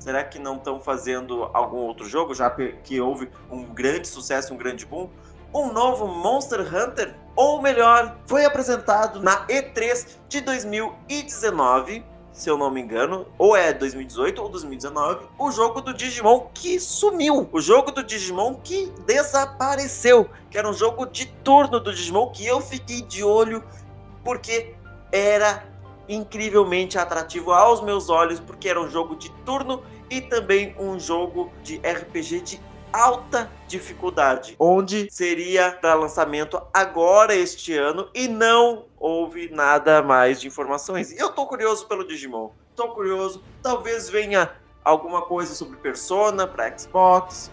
[0.00, 4.56] Será que não estão fazendo algum outro jogo, já que houve um grande sucesso, um
[4.56, 5.08] grande boom?
[5.54, 7.14] Um novo Monster Hunter?
[7.34, 13.72] Ou melhor, foi apresentado na E3 de 2019 se eu não me engano, ou é
[13.74, 17.48] 2018 ou 2019, o jogo do Digimon que sumiu.
[17.52, 20.28] O jogo do Digimon que desapareceu.
[20.50, 23.62] Que era um jogo de turno do Digimon que eu fiquei de olho
[24.24, 24.74] porque
[25.12, 25.64] era
[26.08, 31.52] incrivelmente atrativo aos meus olhos, porque era um jogo de turno e também um jogo
[31.62, 32.60] de RPG de
[32.92, 40.46] alta dificuldade, onde seria para lançamento agora este ano e não houve nada mais de
[40.46, 41.12] informações.
[41.18, 42.50] Eu tô curioso pelo Digimon.
[42.76, 44.50] Tô curioso, talvez venha
[44.84, 47.50] alguma coisa sobre Persona para Xbox,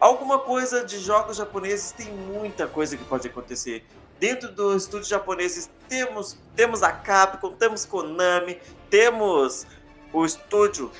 [0.00, 3.84] alguma coisa de jogos japoneses, tem muita coisa que pode acontecer.
[4.18, 8.58] Dentro dos estúdios japoneses temos temos a Capcom, temos Konami,
[8.90, 9.64] temos
[10.12, 10.90] o estúdio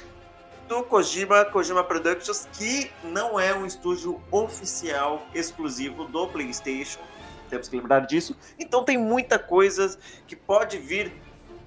[0.68, 7.00] do Kojima, Kojima Productions, que não é um estúdio oficial exclusivo do PlayStation.
[7.48, 8.36] Temos que lembrar disso.
[8.58, 11.10] Então tem muita coisa que pode vir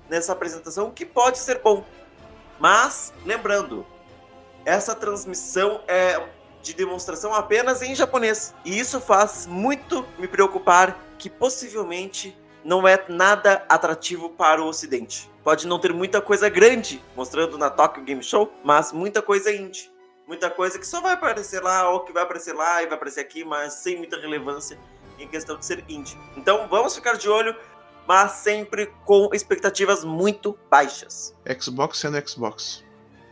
[0.08, 1.84] nessa apresentação que pode ser bom.
[2.60, 3.86] Mas, lembrando,
[4.64, 6.24] essa transmissão é
[6.62, 8.54] de demonstração apenas em japonês.
[8.64, 15.30] E isso faz muito me preocupar que possivelmente não é nada atrativo para o ocidente.
[15.44, 19.92] Pode não ter muita coisa grande mostrando na Tokyo Game Show, mas muita coisa indie.
[20.28, 23.22] Muita coisa que só vai aparecer lá, ou que vai aparecer lá e vai aparecer
[23.22, 24.78] aqui, mas sem muita relevância
[25.20, 26.18] em questão de ser indie.
[26.38, 27.56] Então vamos ficar de olho,
[28.08, 31.36] mas sempre com expectativas muito baixas.
[31.60, 32.84] Xbox sendo Xbox.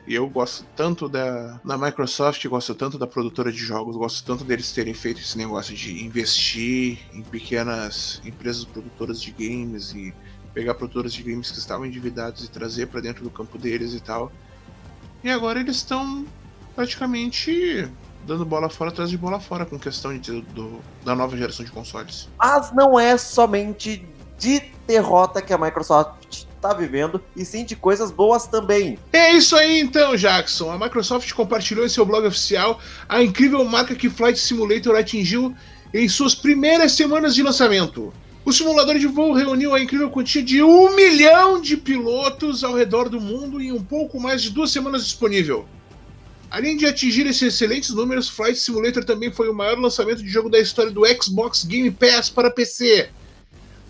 [0.07, 4.71] Eu gosto tanto da, da Microsoft, gosto tanto da produtora de jogos, gosto tanto deles
[4.71, 10.13] terem feito esse negócio de investir em pequenas empresas produtoras de games e
[10.53, 13.99] pegar produtoras de games que estavam endividados e trazer para dentro do campo deles e
[13.99, 14.31] tal.
[15.23, 16.25] E agora eles estão
[16.75, 17.87] praticamente
[18.25, 21.71] dando bola fora atrás de bola fora com questão de, do, da nova geração de
[21.71, 22.29] consoles.
[22.37, 24.05] Mas não é somente
[24.37, 28.99] de derrota que a Microsoft está vivendo e sim de coisas boas também.
[29.11, 30.69] É isso aí então, Jackson.
[30.69, 35.55] A Microsoft compartilhou em seu blog oficial a incrível marca que Flight Simulator atingiu
[35.93, 38.13] em suas primeiras semanas de lançamento.
[38.45, 43.09] O simulador de voo reuniu a incrível quantia de um milhão de pilotos ao redor
[43.09, 45.65] do mundo em um pouco mais de duas semanas disponível.
[46.51, 50.49] Além de atingir esses excelentes números, Flight Simulator também foi o maior lançamento de jogo
[50.49, 53.09] da história do Xbox Game Pass para PC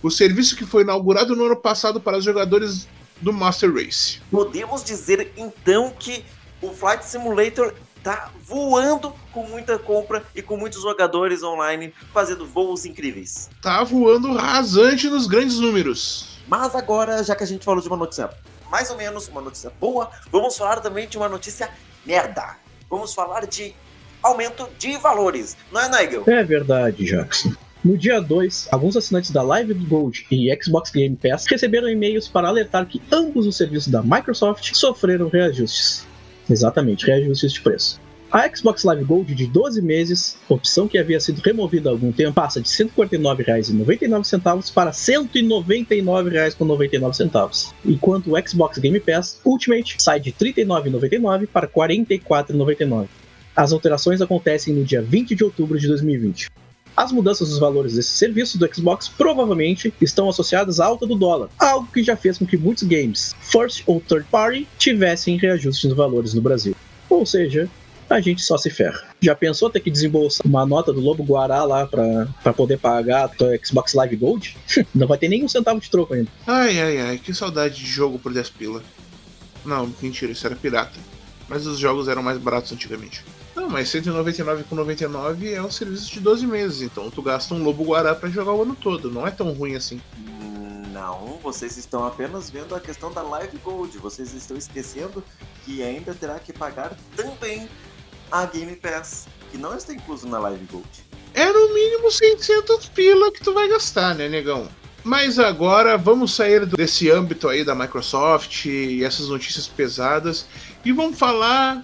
[0.02, 2.88] o serviço que foi inaugurado no ano passado para os jogadores
[3.22, 4.22] do Master Race.
[4.32, 6.24] Podemos dizer então que
[6.62, 12.86] o Flight Simulator tá voando com muita compra e com muitos jogadores online fazendo voos
[12.86, 13.50] incríveis.
[13.62, 16.40] Tá voando rasante nos grandes números.
[16.48, 18.30] Mas agora, já que a gente falou de uma notícia
[18.72, 21.70] mais ou menos uma notícia boa, vamos falar também de uma notícia
[22.06, 22.56] merda.
[22.90, 23.74] Vamos falar de
[24.22, 26.24] aumento de valores, não é, Nigel?
[26.28, 27.54] É verdade, Jackson.
[27.82, 32.50] No dia 2, alguns assinantes da Live Gold e Xbox Game Pass receberam e-mails para
[32.50, 36.06] alertar que ambos os serviços da Microsoft sofreram reajustes.
[36.50, 37.98] Exatamente, reajustes de preço.
[38.30, 42.34] A Xbox Live Gold de 12 meses, opção que havia sido removida há algum tempo,
[42.34, 47.74] passa de R$ 149,99 para R$ 199,99.
[47.86, 53.08] Enquanto o Xbox Game Pass Ultimate sai de R$ 39,99 para R$ 44,99.
[53.56, 56.50] As alterações acontecem no dia 20 de outubro de 2020.
[57.00, 61.48] As mudanças dos valores desses serviços do Xbox provavelmente estão associadas à alta do dólar,
[61.58, 65.96] algo que já fez com que muitos games, first ou third party, tivessem reajustes nos
[65.96, 66.76] valores no Brasil.
[67.10, 67.70] Ou seja,
[68.10, 69.02] a gente só se ferra.
[69.22, 73.24] Já pensou ter que desembolsar uma nota do Lobo Guará lá pra, pra poder pagar
[73.24, 74.58] a tua Xbox Live Gold?
[74.94, 76.30] Não vai ter nenhum centavo de troco ainda.
[76.46, 78.84] Ai, ai, ai, que saudade de jogo por 10 pila.
[79.64, 81.00] Não, mentira, isso era pirata.
[81.48, 83.24] Mas os jogos eram mais baratos antigamente.
[83.70, 88.28] Mas 199,99 é um serviço de 12 meses, então tu gasta um lobo guará para
[88.28, 90.02] jogar o ano todo, não é tão ruim assim.
[90.92, 95.24] Não, vocês estão apenas vendo a questão da Live Gold, vocês estão esquecendo
[95.64, 97.70] que ainda terá que pagar também
[98.32, 100.90] a Game Pass, que não está incluso na Live Gold.
[101.36, 104.68] É no mínimo 600 pila que tu vai gastar, né, negão?
[105.04, 110.48] Mas agora vamos sair desse âmbito aí da Microsoft e essas notícias pesadas
[110.84, 111.84] e vamos falar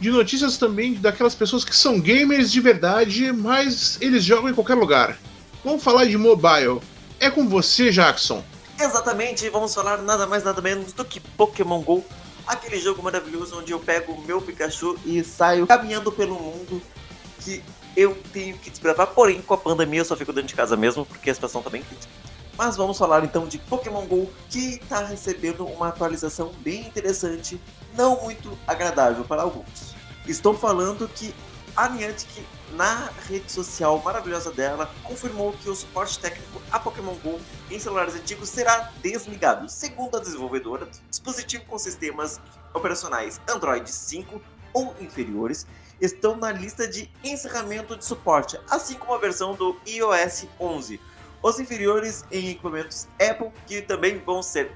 [0.00, 4.74] de notícias também daquelas pessoas que são gamers de verdade, mas eles jogam em qualquer
[4.74, 5.18] lugar.
[5.64, 6.80] Vamos falar de mobile.
[7.18, 8.44] É com você, Jackson.
[8.78, 12.04] Exatamente, vamos falar nada mais nada menos do que Pokémon GO,
[12.46, 16.82] aquele jogo maravilhoso onde eu pego o meu Pikachu e saio caminhando pelo mundo
[17.40, 17.62] que
[17.96, 19.06] eu tenho que desbravar.
[19.08, 21.70] Porém, com a pandemia eu só fico dentro de casa mesmo, porque a situação tá
[21.70, 22.12] bem crítica.
[22.56, 27.60] Mas vamos falar então de Pokémon GO, que está recebendo uma atualização bem interessante,
[27.96, 29.94] não muito agradável para alguns.
[30.26, 31.34] Estou falando que
[31.76, 37.40] a Niantic, na rede social maravilhosa dela, confirmou que o suporte técnico a Pokémon GO
[37.70, 39.68] em celulares antigos será desligado.
[39.68, 42.40] Segundo a desenvolvedora, dispositivo com sistemas
[42.72, 44.40] operacionais Android 5
[44.72, 45.66] ou inferiores
[46.00, 51.00] estão na lista de encerramento de suporte, assim como a versão do iOS 11.
[51.42, 54.72] Os inferiores em equipamentos Apple, que também vão ser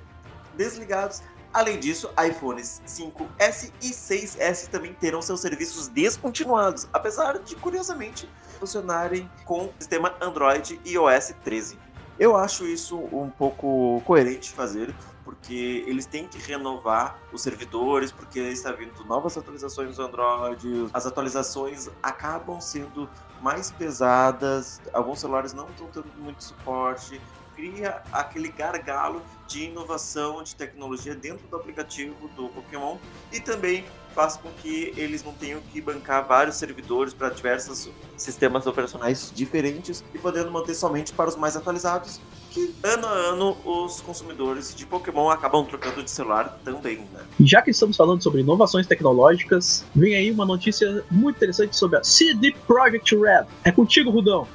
[0.57, 1.23] desligados.
[1.53, 8.29] Além disso, iPhones 5S e 6S também terão seus serviços descontinuados, apesar de, curiosamente,
[8.61, 11.79] funcionarem com o sistema Android e iOS 13.
[12.19, 18.41] Eu acho isso um pouco coerente fazer, porque eles têm que renovar os servidores, porque
[18.41, 23.09] está vindo novas atualizações do Android, as atualizações acabam sendo
[23.41, 27.21] mais pesadas, alguns celulares não estão tendo muito suporte,
[27.59, 32.99] cria aquele gargalo de inovação, de tecnologia dentro do aplicativo do Pokémon
[33.33, 38.65] e também faz com que eles não tenham que bancar vários servidores para diversos sistemas
[38.67, 44.01] operacionais diferentes e podendo manter somente para os mais atualizados, que ano a ano os
[44.01, 47.21] consumidores de Pokémon acabam trocando de celular também, né?
[47.41, 52.05] Já que estamos falando sobre inovações tecnológicas, vem aí uma notícia muito interessante sobre a
[52.05, 53.47] CD Projekt Red.
[53.65, 54.47] É contigo, Rudão.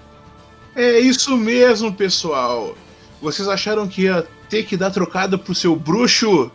[0.76, 2.76] É isso mesmo, pessoal.
[3.24, 6.52] Vocês acharam que ia ter que dar trocada pro seu bruxo?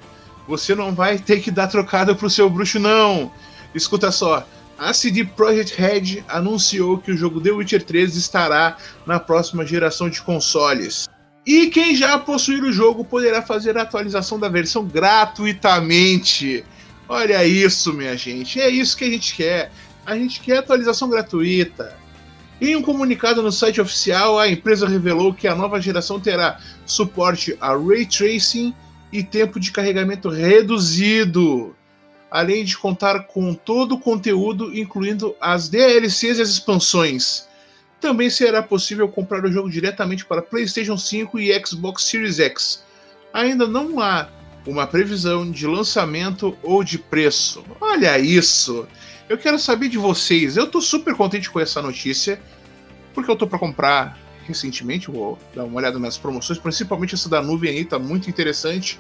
[0.47, 3.33] Você não vai ter que dar trocada pro seu bruxo, não.
[3.75, 4.47] Escuta só.
[4.79, 8.77] A CD Projekt Red anunciou que o jogo The Witcher 3 estará
[9.07, 11.09] na próxima geração de consoles.
[11.47, 16.67] E quem já possuir o jogo poderá fazer a atualização da versão gratuitamente.
[17.09, 18.61] Olha isso, minha gente.
[18.61, 19.73] É isso que a gente quer.
[20.05, 21.97] A gente quer atualização gratuita.
[22.61, 27.57] Em um comunicado no site oficial, a empresa revelou que a nova geração terá suporte
[27.61, 28.75] a ray tracing
[29.13, 31.75] e tempo de carregamento reduzido,
[32.29, 37.47] além de contar com todo o conteúdo, incluindo as DLCs e as expansões.
[38.01, 42.85] Também será possível comprar o jogo diretamente para PlayStation 5 e Xbox Series X.
[43.33, 44.29] Ainda não há
[44.67, 47.65] uma previsão de lançamento ou de preço.
[47.81, 48.87] Olha isso!
[49.29, 50.57] Eu quero saber de vocês.
[50.57, 52.41] Eu tô super contente com essa notícia,
[53.13, 57.43] porque eu tô para comprar recentemente, vou dar uma olhada nas promoções, principalmente essa da
[57.43, 58.99] nuvem aí, tá muito interessante.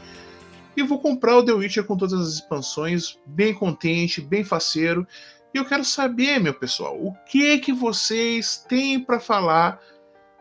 [0.76, 5.06] E vou comprar o The Witcher com todas as expansões, bem contente, bem faceiro.
[5.54, 9.80] E eu quero saber, meu pessoal, o que que vocês têm para falar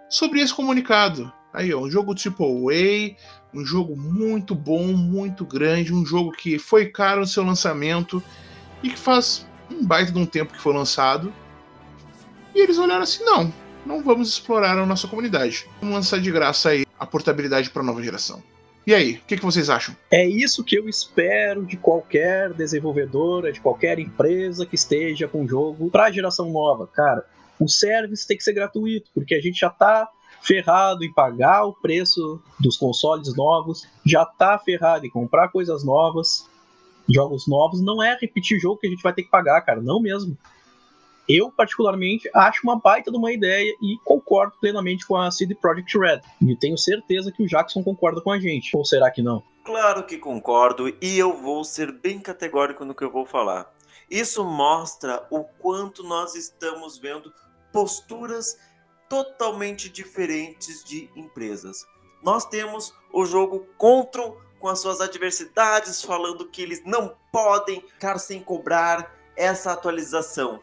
[0.10, 1.32] sobre esse comunicado?
[1.54, 3.16] Aí, ó, um jogo AAA,
[3.54, 8.22] um jogo muito bom, muito grande, um jogo que foi caro no seu lançamento
[8.84, 11.34] e que faz um baita de um tempo que foi lançado.
[12.54, 13.54] E eles olharam assim: não,
[13.86, 15.68] não vamos explorar a nossa comunidade.
[15.80, 18.42] Vamos lançar de graça aí a portabilidade para a nova geração.
[18.86, 19.94] E aí, o que, que, vocês acham?
[20.10, 25.90] É isso que eu espero de qualquer desenvolvedora, de qualquer empresa que esteja com jogo
[25.90, 26.88] para a geração nova.
[26.88, 27.26] Cara,
[27.60, 30.08] o service tem que ser gratuito, porque a gente já tá
[30.42, 36.48] ferrado em pagar o preço dos consoles novos, já tá ferrado em comprar coisas novas
[37.10, 40.02] jogos novos, não é repetir jogo que a gente vai ter que pagar, cara, não
[40.02, 40.38] mesmo.
[41.28, 45.98] Eu, particularmente, acho uma baita de uma ideia e concordo plenamente com a CD Projekt
[45.98, 46.22] Red.
[46.42, 48.76] E tenho certeza que o Jackson concorda com a gente.
[48.78, 49.44] Ou será que não?
[49.66, 53.70] Claro que concordo e eu vou ser bem categórico no que eu vou falar.
[54.10, 57.34] Isso mostra o quanto nós estamos vendo
[57.74, 58.58] posturas
[59.10, 61.86] totalmente diferentes de empresas.
[62.24, 68.18] Nós temos o jogo Control com as suas adversidades, falando que eles não podem ficar
[68.18, 70.60] sem cobrar essa atualização,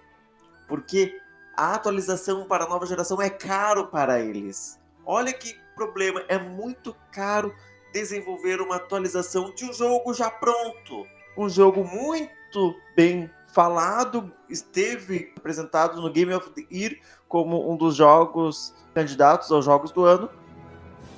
[0.67, 1.21] porque
[1.57, 4.81] a atualização para a nova geração é caro para eles.
[5.07, 7.55] Olha que problema, é muito caro
[7.93, 11.07] desenvolver uma atualização de um jogo já pronto.
[11.37, 17.95] Um jogo muito bem falado, esteve apresentado no Game of the Year como um dos
[17.95, 20.29] jogos candidatos aos jogos do ano,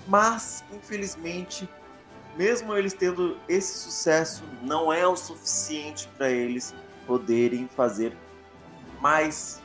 [0.07, 1.69] mas infelizmente
[2.37, 6.75] mesmo eles tendo esse sucesso, não é o suficiente para eles
[7.07, 8.17] poderem fazer
[9.01, 9.63] mais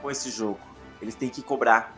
[0.00, 0.60] com esse jogo.
[1.00, 1.94] Eles têm que cobrar.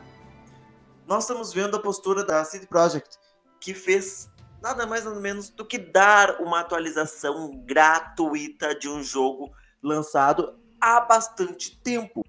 [1.06, 3.18] Nós estamos vendo a postura da CD Projekt,
[3.60, 4.28] que fez
[4.60, 11.00] nada mais nada menos do que dar uma atualização gratuita de um jogo lançado há
[11.00, 12.24] bastante tempo.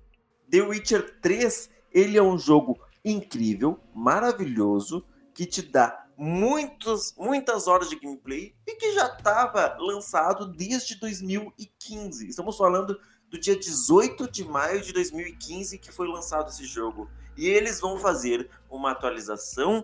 [0.49, 7.89] The Witcher 3, ele é um jogo incrível, maravilhoso, que te dá muitos, muitas horas
[7.89, 12.27] de gameplay e que já estava lançado desde 2015.
[12.27, 12.99] Estamos falando
[13.29, 17.09] do dia 18 de maio de 2015 que foi lançado esse jogo.
[17.35, 19.83] E eles vão fazer uma atualização.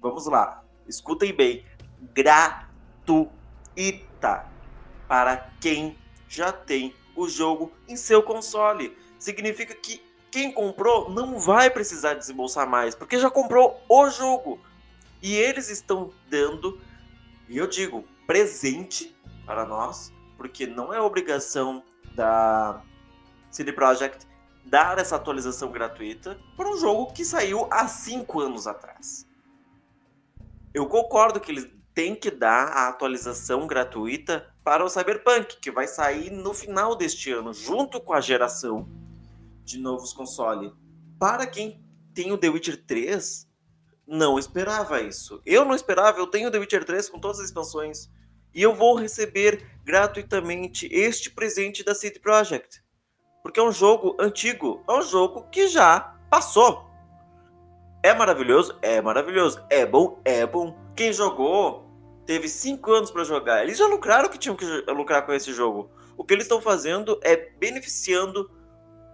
[0.00, 1.64] Vamos lá, escutem bem.
[2.14, 3.08] Gratuita
[5.08, 5.96] para quem
[6.28, 8.96] já tem o jogo em seu console.
[9.18, 14.60] Significa que quem comprou não vai precisar desembolsar mais, porque já comprou o jogo.
[15.22, 16.80] E eles estão dando,
[17.48, 21.82] e eu digo, presente para nós, porque não é obrigação
[22.14, 22.82] da
[23.50, 24.26] CD Projekt
[24.64, 29.26] dar essa atualização gratuita para um jogo que saiu há cinco anos atrás.
[30.74, 35.88] Eu concordo que eles têm que dar a atualização gratuita para o Cyberpunk, que vai
[35.88, 38.88] sair no final deste ano, junto com a geração
[39.64, 40.70] de novos consoles.
[41.18, 41.82] Para quem
[42.14, 43.47] tem o The Witcher 3,
[44.08, 45.42] não esperava isso.
[45.44, 48.08] Eu não esperava, eu tenho The Witcher 3 com todas as expansões.
[48.54, 52.82] E eu vou receber gratuitamente este presente da CD Projekt.
[53.42, 56.00] Porque é um jogo antigo, é um jogo que já
[56.30, 56.88] passou.
[58.02, 58.78] É maravilhoso?
[58.80, 59.62] É maravilhoso.
[59.68, 60.20] É bom?
[60.24, 60.74] É bom.
[60.96, 61.86] Quem jogou
[62.24, 63.62] teve cinco anos para jogar.
[63.62, 65.90] Eles já lucraram que tinham que lucrar com esse jogo.
[66.16, 68.50] O que eles estão fazendo é beneficiando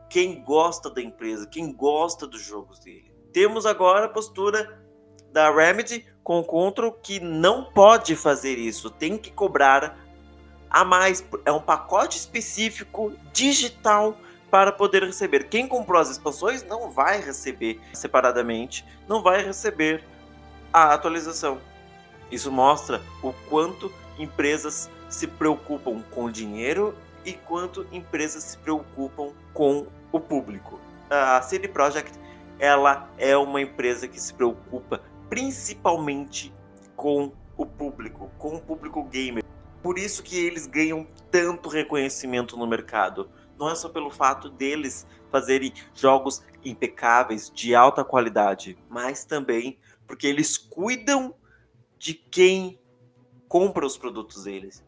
[0.09, 3.13] quem gosta da empresa, quem gosta dos jogos dele.
[3.33, 4.84] Temos agora a postura
[5.35, 9.99] da Remedy com o Control que não pode fazer isso, tem que cobrar
[10.71, 11.27] a mais.
[11.45, 14.17] É um pacote específico digital
[14.49, 15.49] para poder receber.
[15.49, 20.05] Quem comprou as expansões não vai receber separadamente, não vai receber
[20.73, 21.61] a atualização.
[22.31, 29.89] Isso mostra o quanto empresas se preocupam com dinheiro e quanto empresas se preocupam com
[30.13, 30.79] o público.
[31.11, 32.17] A CD Projekt
[32.59, 35.01] ela é uma empresa que se preocupa
[35.35, 36.55] principalmente
[36.95, 39.43] com o público, com o público gamer.
[39.83, 43.29] Por isso que eles ganham tanto reconhecimento no mercado.
[43.59, 49.77] Não é só pelo fato deles fazerem jogos impecáveis, de alta qualidade, mas também
[50.07, 51.35] porque eles cuidam
[51.99, 52.79] de quem
[53.49, 54.85] compra os produtos deles.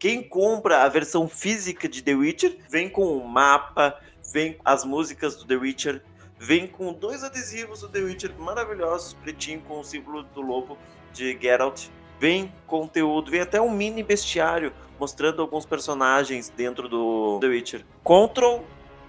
[0.00, 4.00] Quem compra a versão física de The Witcher vem com o mapa,
[4.32, 6.02] vem as músicas do The Witcher,
[6.40, 10.78] vem com dois adesivos do The Witcher maravilhosos, pretinho com o símbolo do lobo
[11.12, 11.88] de Geralt.
[12.18, 17.84] Vem conteúdo, vem até um mini bestiário mostrando alguns personagens dentro do The Witcher.
[18.02, 18.64] Control,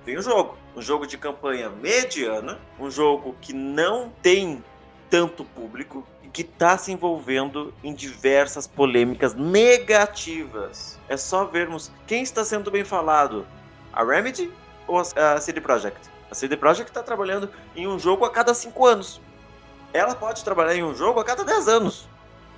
[0.05, 0.57] vem o jogo.
[0.75, 4.61] Um jogo de campanha mediana, um jogo que não tem
[5.09, 10.99] tanto público, que está se envolvendo em diversas polêmicas negativas.
[11.07, 13.45] É só vermos quem está sendo bem falado:
[13.91, 14.51] a Remedy
[14.87, 16.10] ou a CD Projekt?
[16.31, 19.21] A CD Projekt está trabalhando em um jogo a cada 5 anos.
[19.91, 22.07] Ela pode trabalhar em um jogo a cada 10 anos.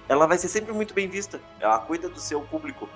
[0.07, 1.41] Ela vai ser sempre muito bem vista.
[1.59, 2.87] Ela cuida do seu público.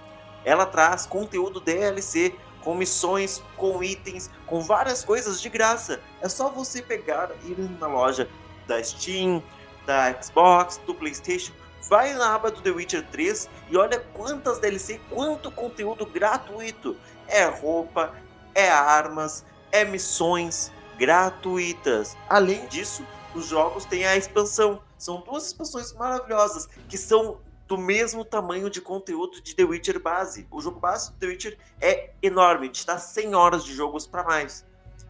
[0.46, 6.00] Ela traz conteúdo DLC, com missões, com itens, com várias coisas de graça.
[6.22, 8.30] É só você pegar, ir na loja
[8.68, 9.42] da Steam,
[9.84, 11.54] da Xbox, do PlayStation,
[11.90, 16.96] vai na aba do The Witcher 3 e olha quantas DLC, quanto conteúdo gratuito.
[17.28, 18.14] É roupa,
[18.54, 22.18] é armas, é missões gratuitas.
[22.30, 24.82] Além disso, os jogos têm a expansão.
[24.98, 30.48] São duas expansões maravilhosas que são do mesmo tamanho de conteúdo de The Witcher base.
[30.50, 34.24] O jogo base do The Witcher é enorme, te dá 100 horas de jogos para
[34.24, 34.66] mais.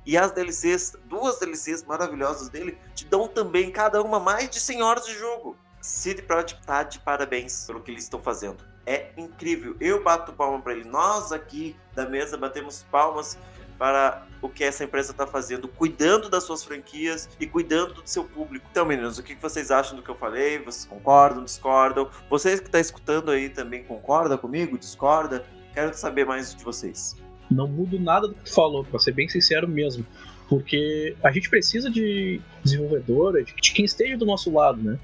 [0.06, 4.82] E as DLCs, duas DLCs maravilhosas dele, te dão também cada uma mais de 100
[4.82, 5.56] horas de jogo.
[5.82, 8.64] CD Projekt tá de parabéns pelo que eles estão fazendo.
[8.86, 9.76] É incrível.
[9.80, 10.86] Eu bato palma para ele.
[10.86, 13.38] Nós aqui da mesa batemos palmas
[13.78, 18.24] para o que essa empresa está fazendo, cuidando das suas franquias e cuidando do seu
[18.24, 18.66] público.
[18.72, 20.60] Então, meninos, o que vocês acham do que eu falei?
[20.60, 22.10] Vocês concordam, discordam?
[22.30, 25.46] Vocês que estão tá escutando aí também concordam comigo, discorda?
[25.74, 27.16] Quero saber mais de vocês.
[27.50, 30.06] Não mudo nada do que tu falou, pra ser bem sincero mesmo.
[30.50, 34.98] Porque a gente precisa de desenvolvedora, de quem esteja do nosso lado, né?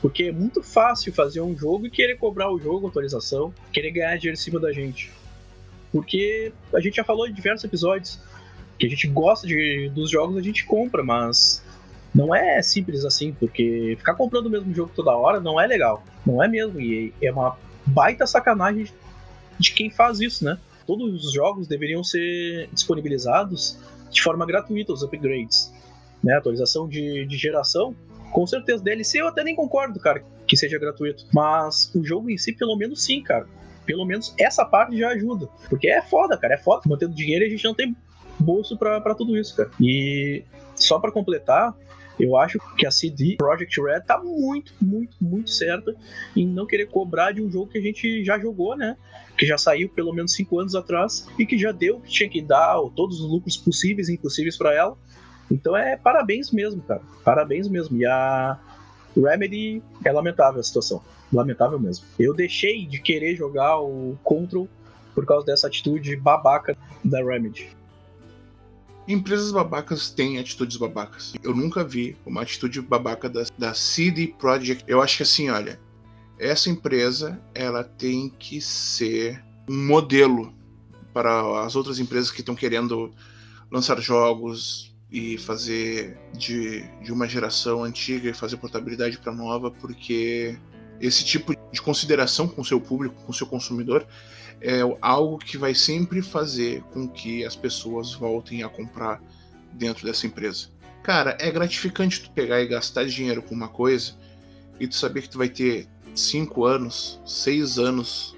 [0.00, 4.16] Porque é muito fácil fazer um jogo e querer cobrar o jogo, atualização, querer ganhar
[4.16, 5.10] dinheiro em cima da gente.
[5.92, 8.20] Porque a gente já falou em diversos episódios
[8.78, 11.64] que a gente gosta de, dos jogos, a gente compra, mas
[12.14, 16.02] não é simples assim, porque ficar comprando o mesmo jogo toda hora não é legal.
[16.24, 16.80] Não é mesmo.
[16.80, 18.86] E é uma baita sacanagem
[19.58, 20.58] de quem faz isso, né?
[20.88, 23.76] todos os jogos deveriam ser disponibilizados
[24.10, 25.70] de forma gratuita, os upgrades.
[26.24, 26.32] Né?
[26.34, 27.94] Atualização de, de geração,
[28.32, 28.82] com certeza.
[28.82, 31.26] DLC eu até nem concordo, cara, que seja gratuito.
[31.30, 33.46] Mas o jogo em si, pelo menos sim, cara.
[33.88, 35.48] Pelo menos essa parte já ajuda.
[35.70, 36.54] Porque é foda, cara.
[36.54, 36.82] É foda.
[36.86, 37.96] Mantendo dinheiro a gente não tem
[38.38, 39.70] bolso para tudo isso, cara.
[39.80, 41.74] E só para completar,
[42.18, 45.94] Eu acho que a CD Projekt Red tá muito, muito, muito certa
[46.34, 48.96] em não querer cobrar de um jogo que a gente já jogou, né?
[49.36, 52.28] Que já saiu pelo menos cinco anos atrás e que já deu o que tinha
[52.28, 54.96] que dar, todos os lucros possíveis e impossíveis para ela.
[55.50, 57.00] Então é parabéns mesmo, cara.
[57.24, 57.96] Parabéns mesmo.
[57.96, 58.58] E a
[59.16, 61.00] Remedy é lamentável a situação.
[61.32, 62.06] Lamentável mesmo.
[62.18, 64.68] Eu deixei de querer jogar o Control
[65.14, 67.76] por causa dessa atitude babaca da Remedy.
[69.06, 71.32] Empresas babacas têm atitudes babacas.
[71.42, 74.84] Eu nunca vi uma atitude babaca da, da CD Projekt.
[74.86, 75.80] Eu acho que assim, olha,
[76.38, 80.52] essa empresa ela tem que ser um modelo
[81.12, 83.10] para as outras empresas que estão querendo
[83.70, 90.58] lançar jogos e fazer de, de uma geração antiga e fazer portabilidade para nova, porque
[91.00, 94.06] esse tipo de consideração com seu público, com seu consumidor,
[94.60, 99.22] é algo que vai sempre fazer com que as pessoas voltem a comprar
[99.72, 100.68] dentro dessa empresa.
[101.02, 104.14] Cara, é gratificante tu pegar e gastar dinheiro com uma coisa
[104.80, 108.36] e tu saber que tu vai ter cinco anos, seis anos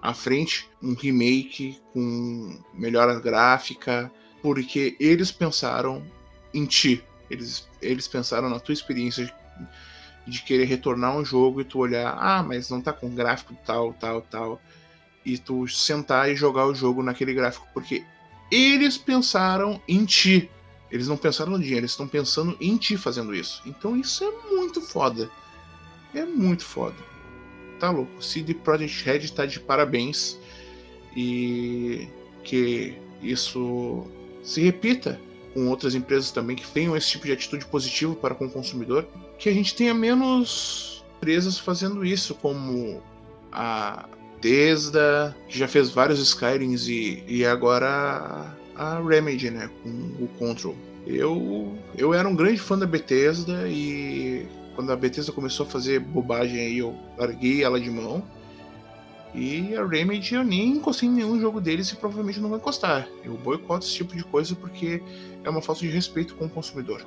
[0.00, 4.10] à frente um remake com melhora gráfica,
[4.42, 6.04] porque eles pensaram
[6.52, 7.02] em ti.
[7.30, 9.32] Eles, eles pensaram na tua experiência
[10.26, 13.92] de querer retornar um jogo e tu olhar, ah, mas não tá com gráfico tal,
[13.94, 14.60] tal, tal
[15.24, 18.04] e tu sentar e jogar o jogo naquele gráfico, porque
[18.50, 20.50] eles pensaram em ti.
[20.90, 23.62] Eles não pensaram no dinheiro, eles estão pensando em ti fazendo isso.
[23.64, 25.30] Então isso é muito foda.
[26.14, 26.96] É muito foda.
[27.80, 28.22] Tá louco.
[28.22, 30.38] CD Projekt Red tá de parabéns.
[31.16, 32.08] E
[32.44, 34.06] que isso
[34.42, 35.18] se repita
[35.54, 39.06] com outras empresas também que tenham esse tipo de atitude positiva para com o consumidor.
[39.42, 43.02] Que a gente tenha menos empresas fazendo isso, como
[43.50, 49.88] a Bethesda, que já fez vários Skyrims e, e agora a, a Remedy, né, com
[50.24, 50.76] o Control.
[51.04, 55.98] Eu, eu era um grande fã da Bethesda e quando a Bethesda começou a fazer
[55.98, 58.22] bobagem aí, eu larguei ela de mão.
[59.34, 63.08] E a Remedy eu nem encostei em nenhum jogo deles e provavelmente não vou encostar.
[63.24, 65.02] Eu boicoto esse tipo de coisa porque
[65.42, 67.04] é uma falta de respeito com o consumidor.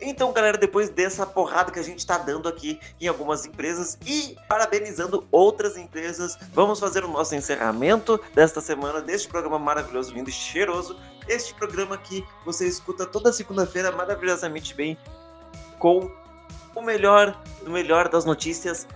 [0.00, 4.36] Então, galera, depois dessa porrada que a gente está dando aqui em algumas empresas e
[4.46, 10.32] parabenizando outras empresas, vamos fazer o nosso encerramento desta semana deste programa maravilhoso, lindo e
[10.32, 10.98] cheiroso.
[11.26, 14.98] Este programa que você escuta toda segunda-feira maravilhosamente bem
[15.78, 16.10] com
[16.74, 18.86] o melhor, o melhor das notícias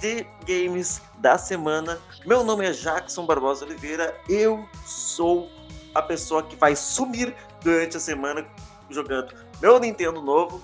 [0.00, 1.98] de games da semana.
[2.26, 4.14] Meu nome é Jackson Barbosa Oliveira.
[4.28, 5.48] Eu sou
[5.94, 8.46] a pessoa que vai sumir durante a semana
[8.90, 10.60] jogando meu Nintendo novo.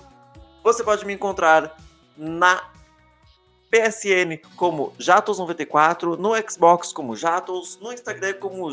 [0.61, 1.77] Você pode me encontrar
[2.17, 2.69] na
[3.71, 8.67] PSN como Jatos94, no Xbox como Jatos, no Instagram como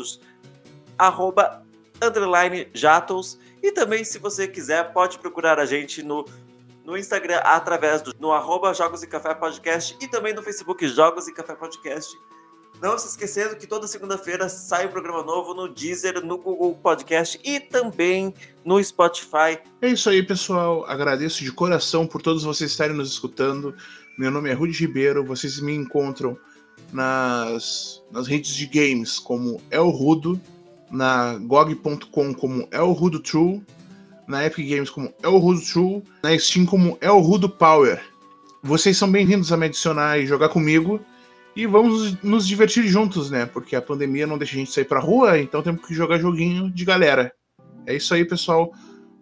[0.97, 1.65] arroba
[2.03, 3.39] underline Jatos.
[3.63, 6.25] E também, se você quiser, pode procurar a gente no,
[6.83, 11.29] no Instagram através do no arroba Jogos e Café Podcast e também no Facebook Jogos
[11.29, 12.13] e Café Podcast.
[12.81, 17.39] Não se esquecendo que toda segunda-feira sai um programa novo no Deezer, no Google Podcast
[17.43, 18.31] e também
[18.63, 19.57] no Spotify.
[19.81, 20.85] É isso aí, pessoal.
[20.85, 23.75] Agradeço de coração por todos vocês estarem nos escutando.
[24.15, 25.25] Meu nome é Rudy Ribeiro.
[25.25, 26.37] Vocês me encontram
[26.93, 30.39] nas, nas redes de games como El Rudo,
[30.91, 33.59] na GOG.com como El Rudo True,
[34.27, 37.99] na Epic Games como El Rudo True, na Steam como El Rudo Power.
[38.61, 41.03] Vocês são bem-vindos a me adicionar e jogar comigo.
[41.57, 43.47] E vamos nos divertir juntos, né?
[43.47, 46.69] Porque a pandemia não deixa a gente sair pra rua, então temos que jogar joguinho
[46.69, 47.33] de galera.
[47.87, 48.71] É isso aí, pessoal.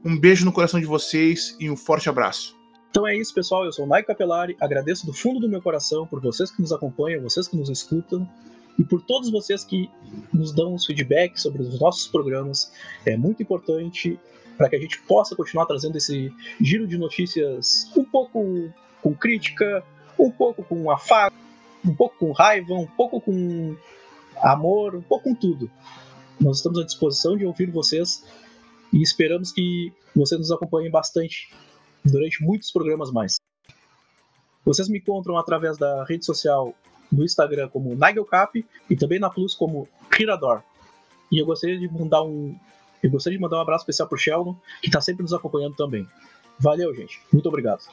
[0.03, 2.53] Um beijo no coração de vocês e um forte abraço.
[2.89, 3.63] Então é isso, pessoal.
[3.63, 4.57] Eu sou o Nike Capelari.
[4.59, 8.29] Agradeço do fundo do meu coração por vocês que nos acompanham, vocês que nos escutam.
[8.77, 9.89] e por todos vocês que
[10.33, 12.69] nos dão os feedbacks sobre os nossos programas.
[13.05, 14.19] É muito importante
[14.57, 18.69] para que a gente possa continuar trazendo esse giro de notícias um pouco
[19.01, 19.81] com crítica,
[20.19, 21.45] um pouco com afago,
[21.86, 23.75] um pouco com raiva, um pouco com
[24.38, 25.69] amor, um pouco com tudo.
[26.39, 28.25] Nós estamos à disposição de ouvir vocês
[28.91, 31.53] e esperamos que vocês nos acompanhem bastante
[32.03, 33.36] durante muitos programas mais.
[34.65, 36.73] Vocês me encontram através da rede social
[37.11, 40.61] no Instagram como NigelCap e também na Plus como Kirador.
[41.31, 42.55] E eu gostaria de mandar um
[43.03, 46.09] eu gostaria de mandar um abraço especial pro Sheldon, que está sempre nos acompanhando também.
[46.57, 47.21] Valeu, gente.
[47.31, 47.83] Muito obrigado.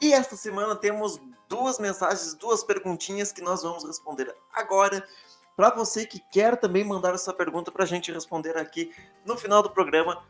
[0.00, 5.06] E esta semana temos duas mensagens, duas perguntinhas que nós vamos responder agora.
[5.56, 8.92] Para você que quer também mandar essa pergunta para a gente responder aqui
[9.24, 10.22] no final do programa,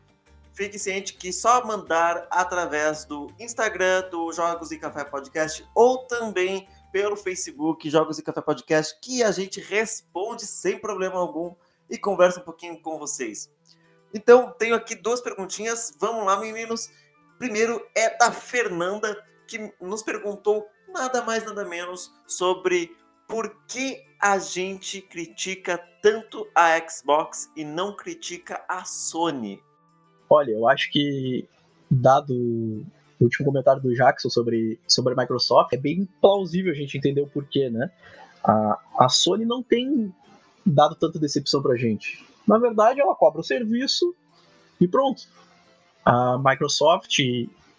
[0.52, 6.68] fique ciente que só mandar através do Instagram do Jogos e Café Podcast ou também
[6.92, 11.54] pelo Facebook Jogos e Café Podcast que a gente responde sem problema algum
[11.90, 13.50] e conversa um pouquinho com vocês.
[14.14, 15.94] Então, tenho aqui duas perguntinhas.
[15.98, 16.90] Vamos lá, meninos.
[17.38, 20.66] Primeiro é da Fernanda, que nos perguntou
[20.96, 22.96] nada mais, nada menos sobre
[23.28, 29.60] por que a gente critica tanto a Xbox e não critica a Sony.
[30.28, 31.46] Olha, eu acho que,
[31.90, 36.96] dado o último comentário do Jackson sobre, sobre a Microsoft, é bem plausível a gente
[36.96, 37.90] entender o porquê, né?
[38.42, 40.12] A, a Sony não tem
[40.64, 42.24] dado tanta decepção pra gente.
[42.46, 44.14] Na verdade, ela cobra o serviço
[44.80, 45.22] e pronto.
[46.04, 47.18] A Microsoft,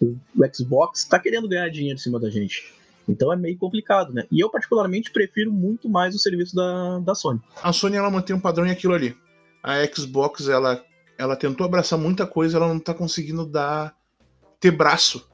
[0.00, 0.16] o
[0.54, 2.77] Xbox, está querendo ganhar dinheiro em cima da gente.
[3.08, 4.24] Então é meio complicado, né?
[4.30, 7.40] E eu, particularmente, prefiro muito mais o serviço da, da Sony.
[7.62, 9.16] A Sony ela mantém um padrão e aquilo ali.
[9.62, 10.84] A Xbox ela,
[11.16, 13.96] ela tentou abraçar muita coisa, ela não está conseguindo dar
[14.60, 15.28] ter braço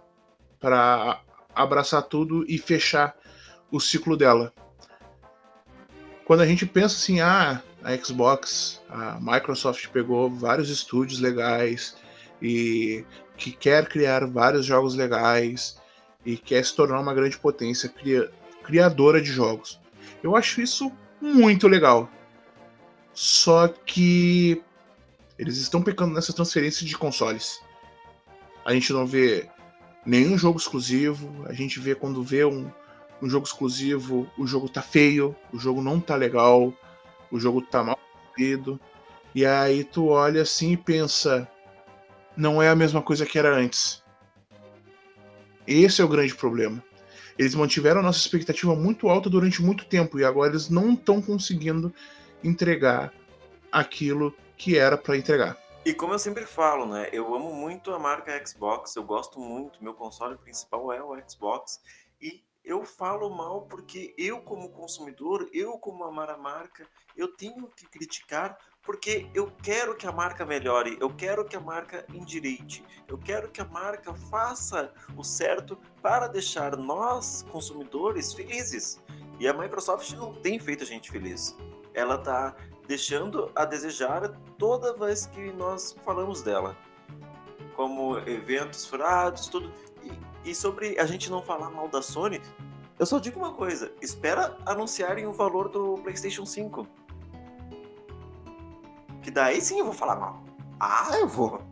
[0.61, 1.21] para
[1.55, 3.17] abraçar tudo e fechar
[3.71, 4.53] o ciclo dela
[6.25, 11.97] quando a gente pensa assim, ah, a Xbox, a Microsoft pegou vários estúdios legais
[12.41, 13.05] e
[13.37, 15.77] que quer criar vários jogos legais
[16.25, 18.31] e quer se tornar uma grande potência cria,
[18.63, 19.81] criadora de jogos.
[20.23, 22.09] Eu acho isso muito legal.
[23.13, 24.63] Só que
[25.39, 27.61] eles estão pecando nessa transferência de consoles.
[28.65, 29.49] A gente não vê
[30.05, 32.71] nenhum jogo exclusivo, a gente vê quando vê um,
[33.21, 36.73] um jogo exclusivo, o jogo tá feio, o jogo não tá legal,
[37.31, 38.81] o jogo tá mal construído.
[39.35, 41.49] E aí tu olha assim e pensa,
[42.37, 44.04] não é a mesma coisa que era antes.
[45.67, 46.83] Esse é o grande problema.
[47.39, 51.21] Eles mantiveram a nossa expectativa muito alta durante muito tempo e agora eles não estão
[51.21, 51.93] conseguindo
[52.43, 53.13] entregar
[53.73, 55.59] aquilo que era para entregar.
[55.85, 57.09] E como eu sempre falo, né?
[57.13, 61.81] Eu amo muito a marca Xbox, eu gosto muito, meu console principal é o Xbox
[62.21, 67.69] e eu falo mal porque eu, como consumidor, eu, como amar a marca, eu tenho
[67.77, 72.85] que criticar porque eu quero que a marca melhore, eu quero que a marca endireite,
[73.09, 79.03] eu quero que a marca faça o certo para deixar nós, consumidores, felizes.
[79.41, 81.57] E a Microsoft não tem feito a gente feliz.
[81.93, 82.55] Ela está
[82.87, 84.29] deixando a desejar
[84.59, 86.77] toda vez que nós falamos dela.
[87.75, 89.73] Como eventos furados, tudo.
[90.45, 92.41] E sobre a gente não falar mal da Sony,
[92.99, 96.87] eu só digo uma coisa: espera anunciarem o valor do PlayStation 5.
[99.25, 100.45] Que daí sim eu vou falar mal.
[100.79, 101.63] Ah, eu vou.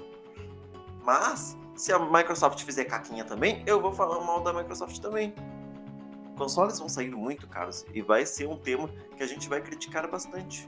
[1.05, 5.35] Mas, se a Microsoft fizer caquinha também, eu vou falar mal da Microsoft também.
[6.39, 10.11] Consoles vão sair muito caros e vai ser um tema que a gente vai criticar
[10.11, 10.67] bastante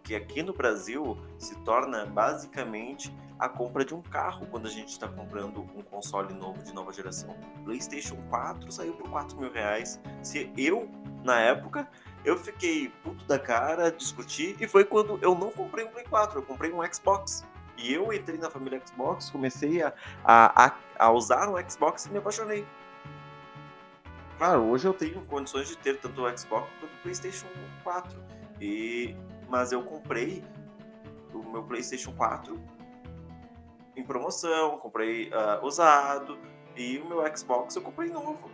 [0.00, 4.88] porque aqui no Brasil se torna basicamente a compra de um carro quando a gente
[4.88, 7.36] está comprando um console novo de nova geração.
[7.64, 10.00] PlayStation 4 saiu por 4 mil reais.
[10.22, 10.88] Se eu,
[11.22, 11.88] na época,
[12.24, 16.38] eu fiquei puto da cara, discuti, e foi quando eu não comprei um Play 4,
[16.38, 17.44] eu comprei um Xbox.
[17.76, 19.92] E eu entrei na família Xbox, comecei a,
[20.24, 22.66] a, a usar um Xbox e me apaixonei.
[24.36, 27.46] Claro, hoje eu tenho condições de ter tanto o Xbox quanto o PlayStation
[27.82, 28.18] 4.
[28.60, 29.16] E
[29.48, 30.44] mas eu comprei
[31.34, 32.60] o meu PlayStation 4
[33.96, 36.38] em promoção, comprei uh, usado
[36.76, 38.50] e o meu Xbox eu comprei novo.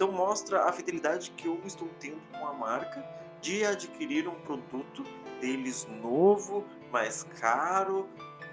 [0.00, 3.04] Então mostra a fidelidade que eu estou tendo com a marca
[3.42, 5.04] de adquirir um produto
[5.42, 8.08] deles novo, mais caro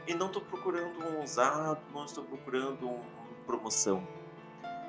[0.06, 3.02] e não estou procurando um usado, não estou procurando uma
[3.46, 4.06] promoção.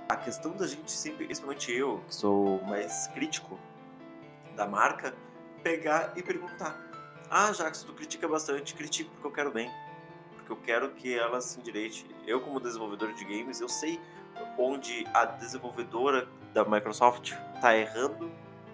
[0.08, 3.56] A questão da gente sempre, principalmente eu, que sou mais crítico
[4.56, 5.14] da marca,
[5.62, 6.76] pegar e perguntar:
[7.30, 8.74] ah, Jackson, tu critica bastante.
[8.74, 9.70] Critico porque eu quero bem.
[10.34, 12.04] Porque eu quero que ela se endireite.
[12.26, 14.00] Eu, como desenvolvedor de games, eu sei
[14.58, 16.28] onde a desenvolvedora
[16.58, 18.32] da Microsoft está errando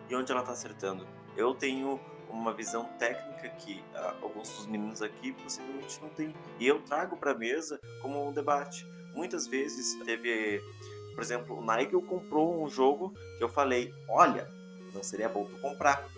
[0.09, 1.07] e onde ela está acertando.
[1.37, 6.35] Eu tenho uma visão técnica que ah, alguns dos meninos aqui possivelmente não têm.
[6.59, 8.87] E eu trago para a mesa como um debate.
[9.15, 10.63] Muitas vezes teve,
[11.15, 14.49] por exemplo, o Nigel comprou um jogo que eu falei: olha,
[14.95, 16.09] não seria bom tu comprar.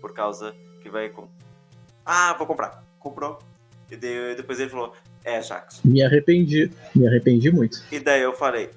[0.00, 1.12] Por causa que vai.
[2.04, 2.84] Ah, vou comprar.
[2.98, 3.38] Comprou.
[3.90, 5.82] E daí, depois ele falou: é, Jackson.
[5.84, 6.70] Me arrependi.
[6.94, 7.78] Me arrependi muito.
[7.92, 8.70] E daí eu falei: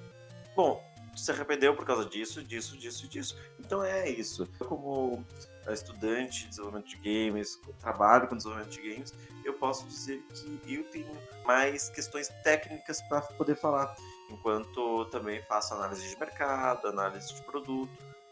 [0.55, 0.86] bom,
[1.17, 3.37] se arrependeu por causa disso, disso, disso, disso.
[3.59, 4.47] Então é isso.
[4.59, 5.25] Eu, como
[5.73, 9.13] estudante de desenvolvimento de games, trabalho com desenvolvimento de games,
[9.43, 11.11] eu posso dizer que eu tenho
[11.45, 13.95] mais questões técnicas para poder falar,
[14.29, 17.91] enquanto também faço análise de mercado, análise de produto.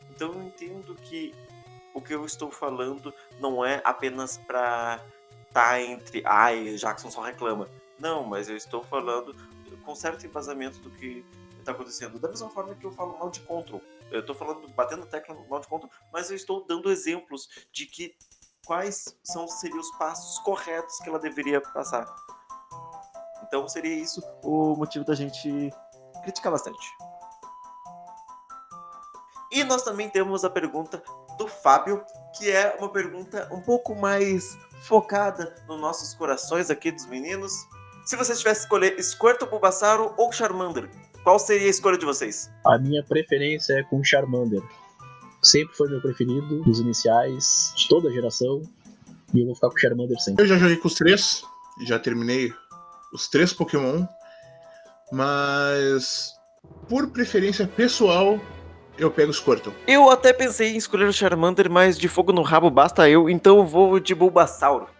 [0.09, 1.33] Então eu entendo que
[1.93, 5.03] o que eu estou falando não é apenas para
[5.47, 7.69] estar tá entre, ai, Jackson só reclama.
[7.97, 9.33] Não, mas eu estou falando
[9.83, 11.23] com certo embasamento do que
[11.65, 12.19] está acontecendo.
[12.19, 13.81] Da mesma forma que eu falo mal de Control.
[14.11, 18.15] Eu estou falando, batendo tecla mal de Control, mas eu estou dando exemplos de que
[18.65, 22.05] quais são seriam os passos corretos que ela deveria passar.
[23.43, 25.71] Então seria isso o motivo da gente
[26.23, 26.87] criticar bastante.
[29.51, 31.01] E nós também temos a pergunta
[31.37, 32.03] do Fábio,
[32.35, 37.53] que é uma pergunta um pouco mais focada nos nossos corações aqui dos meninos.
[38.05, 40.89] Se você tivesse que escolher Squirtle, Bulbasauro ou Charmander,
[41.25, 42.51] qual seria a escolha de vocês?
[42.63, 44.61] A minha preferência é com Charmander.
[45.41, 48.61] Sempre foi meu preferido, dos iniciais, de toda a geração.
[49.33, 50.43] E eu vou ficar com Charmander sempre.
[50.43, 51.43] Eu já joguei com os três,
[51.81, 52.53] já terminei
[53.11, 54.05] os três Pokémon,
[55.11, 56.35] mas
[56.87, 58.39] por preferência pessoal,
[58.95, 59.73] eu pego o Squirtle.
[59.87, 63.57] Eu até pensei em escolher o Charmander, mas de fogo no rabo basta eu, então
[63.57, 64.94] eu vou de Bulbasauro.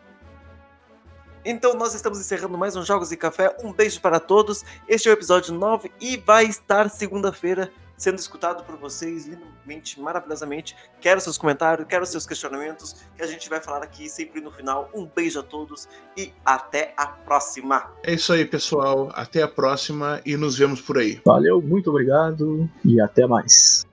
[1.46, 3.56] Então nós estamos encerrando mais um Jogos e Café.
[3.64, 4.66] Um beijo para todos.
[4.88, 10.76] Este é o episódio 9 e vai estar segunda-feira sendo escutado por vocês lindamente, maravilhosamente.
[11.00, 14.90] Quero seus comentários, quero seus questionamentos, que a gente vai falar aqui sempre no final.
[14.92, 15.88] Um beijo a todos
[16.18, 17.92] e até a próxima.
[18.04, 19.12] É isso aí, pessoal.
[19.14, 21.22] Até a próxima e nos vemos por aí.
[21.24, 23.86] Valeu, muito obrigado e até mais.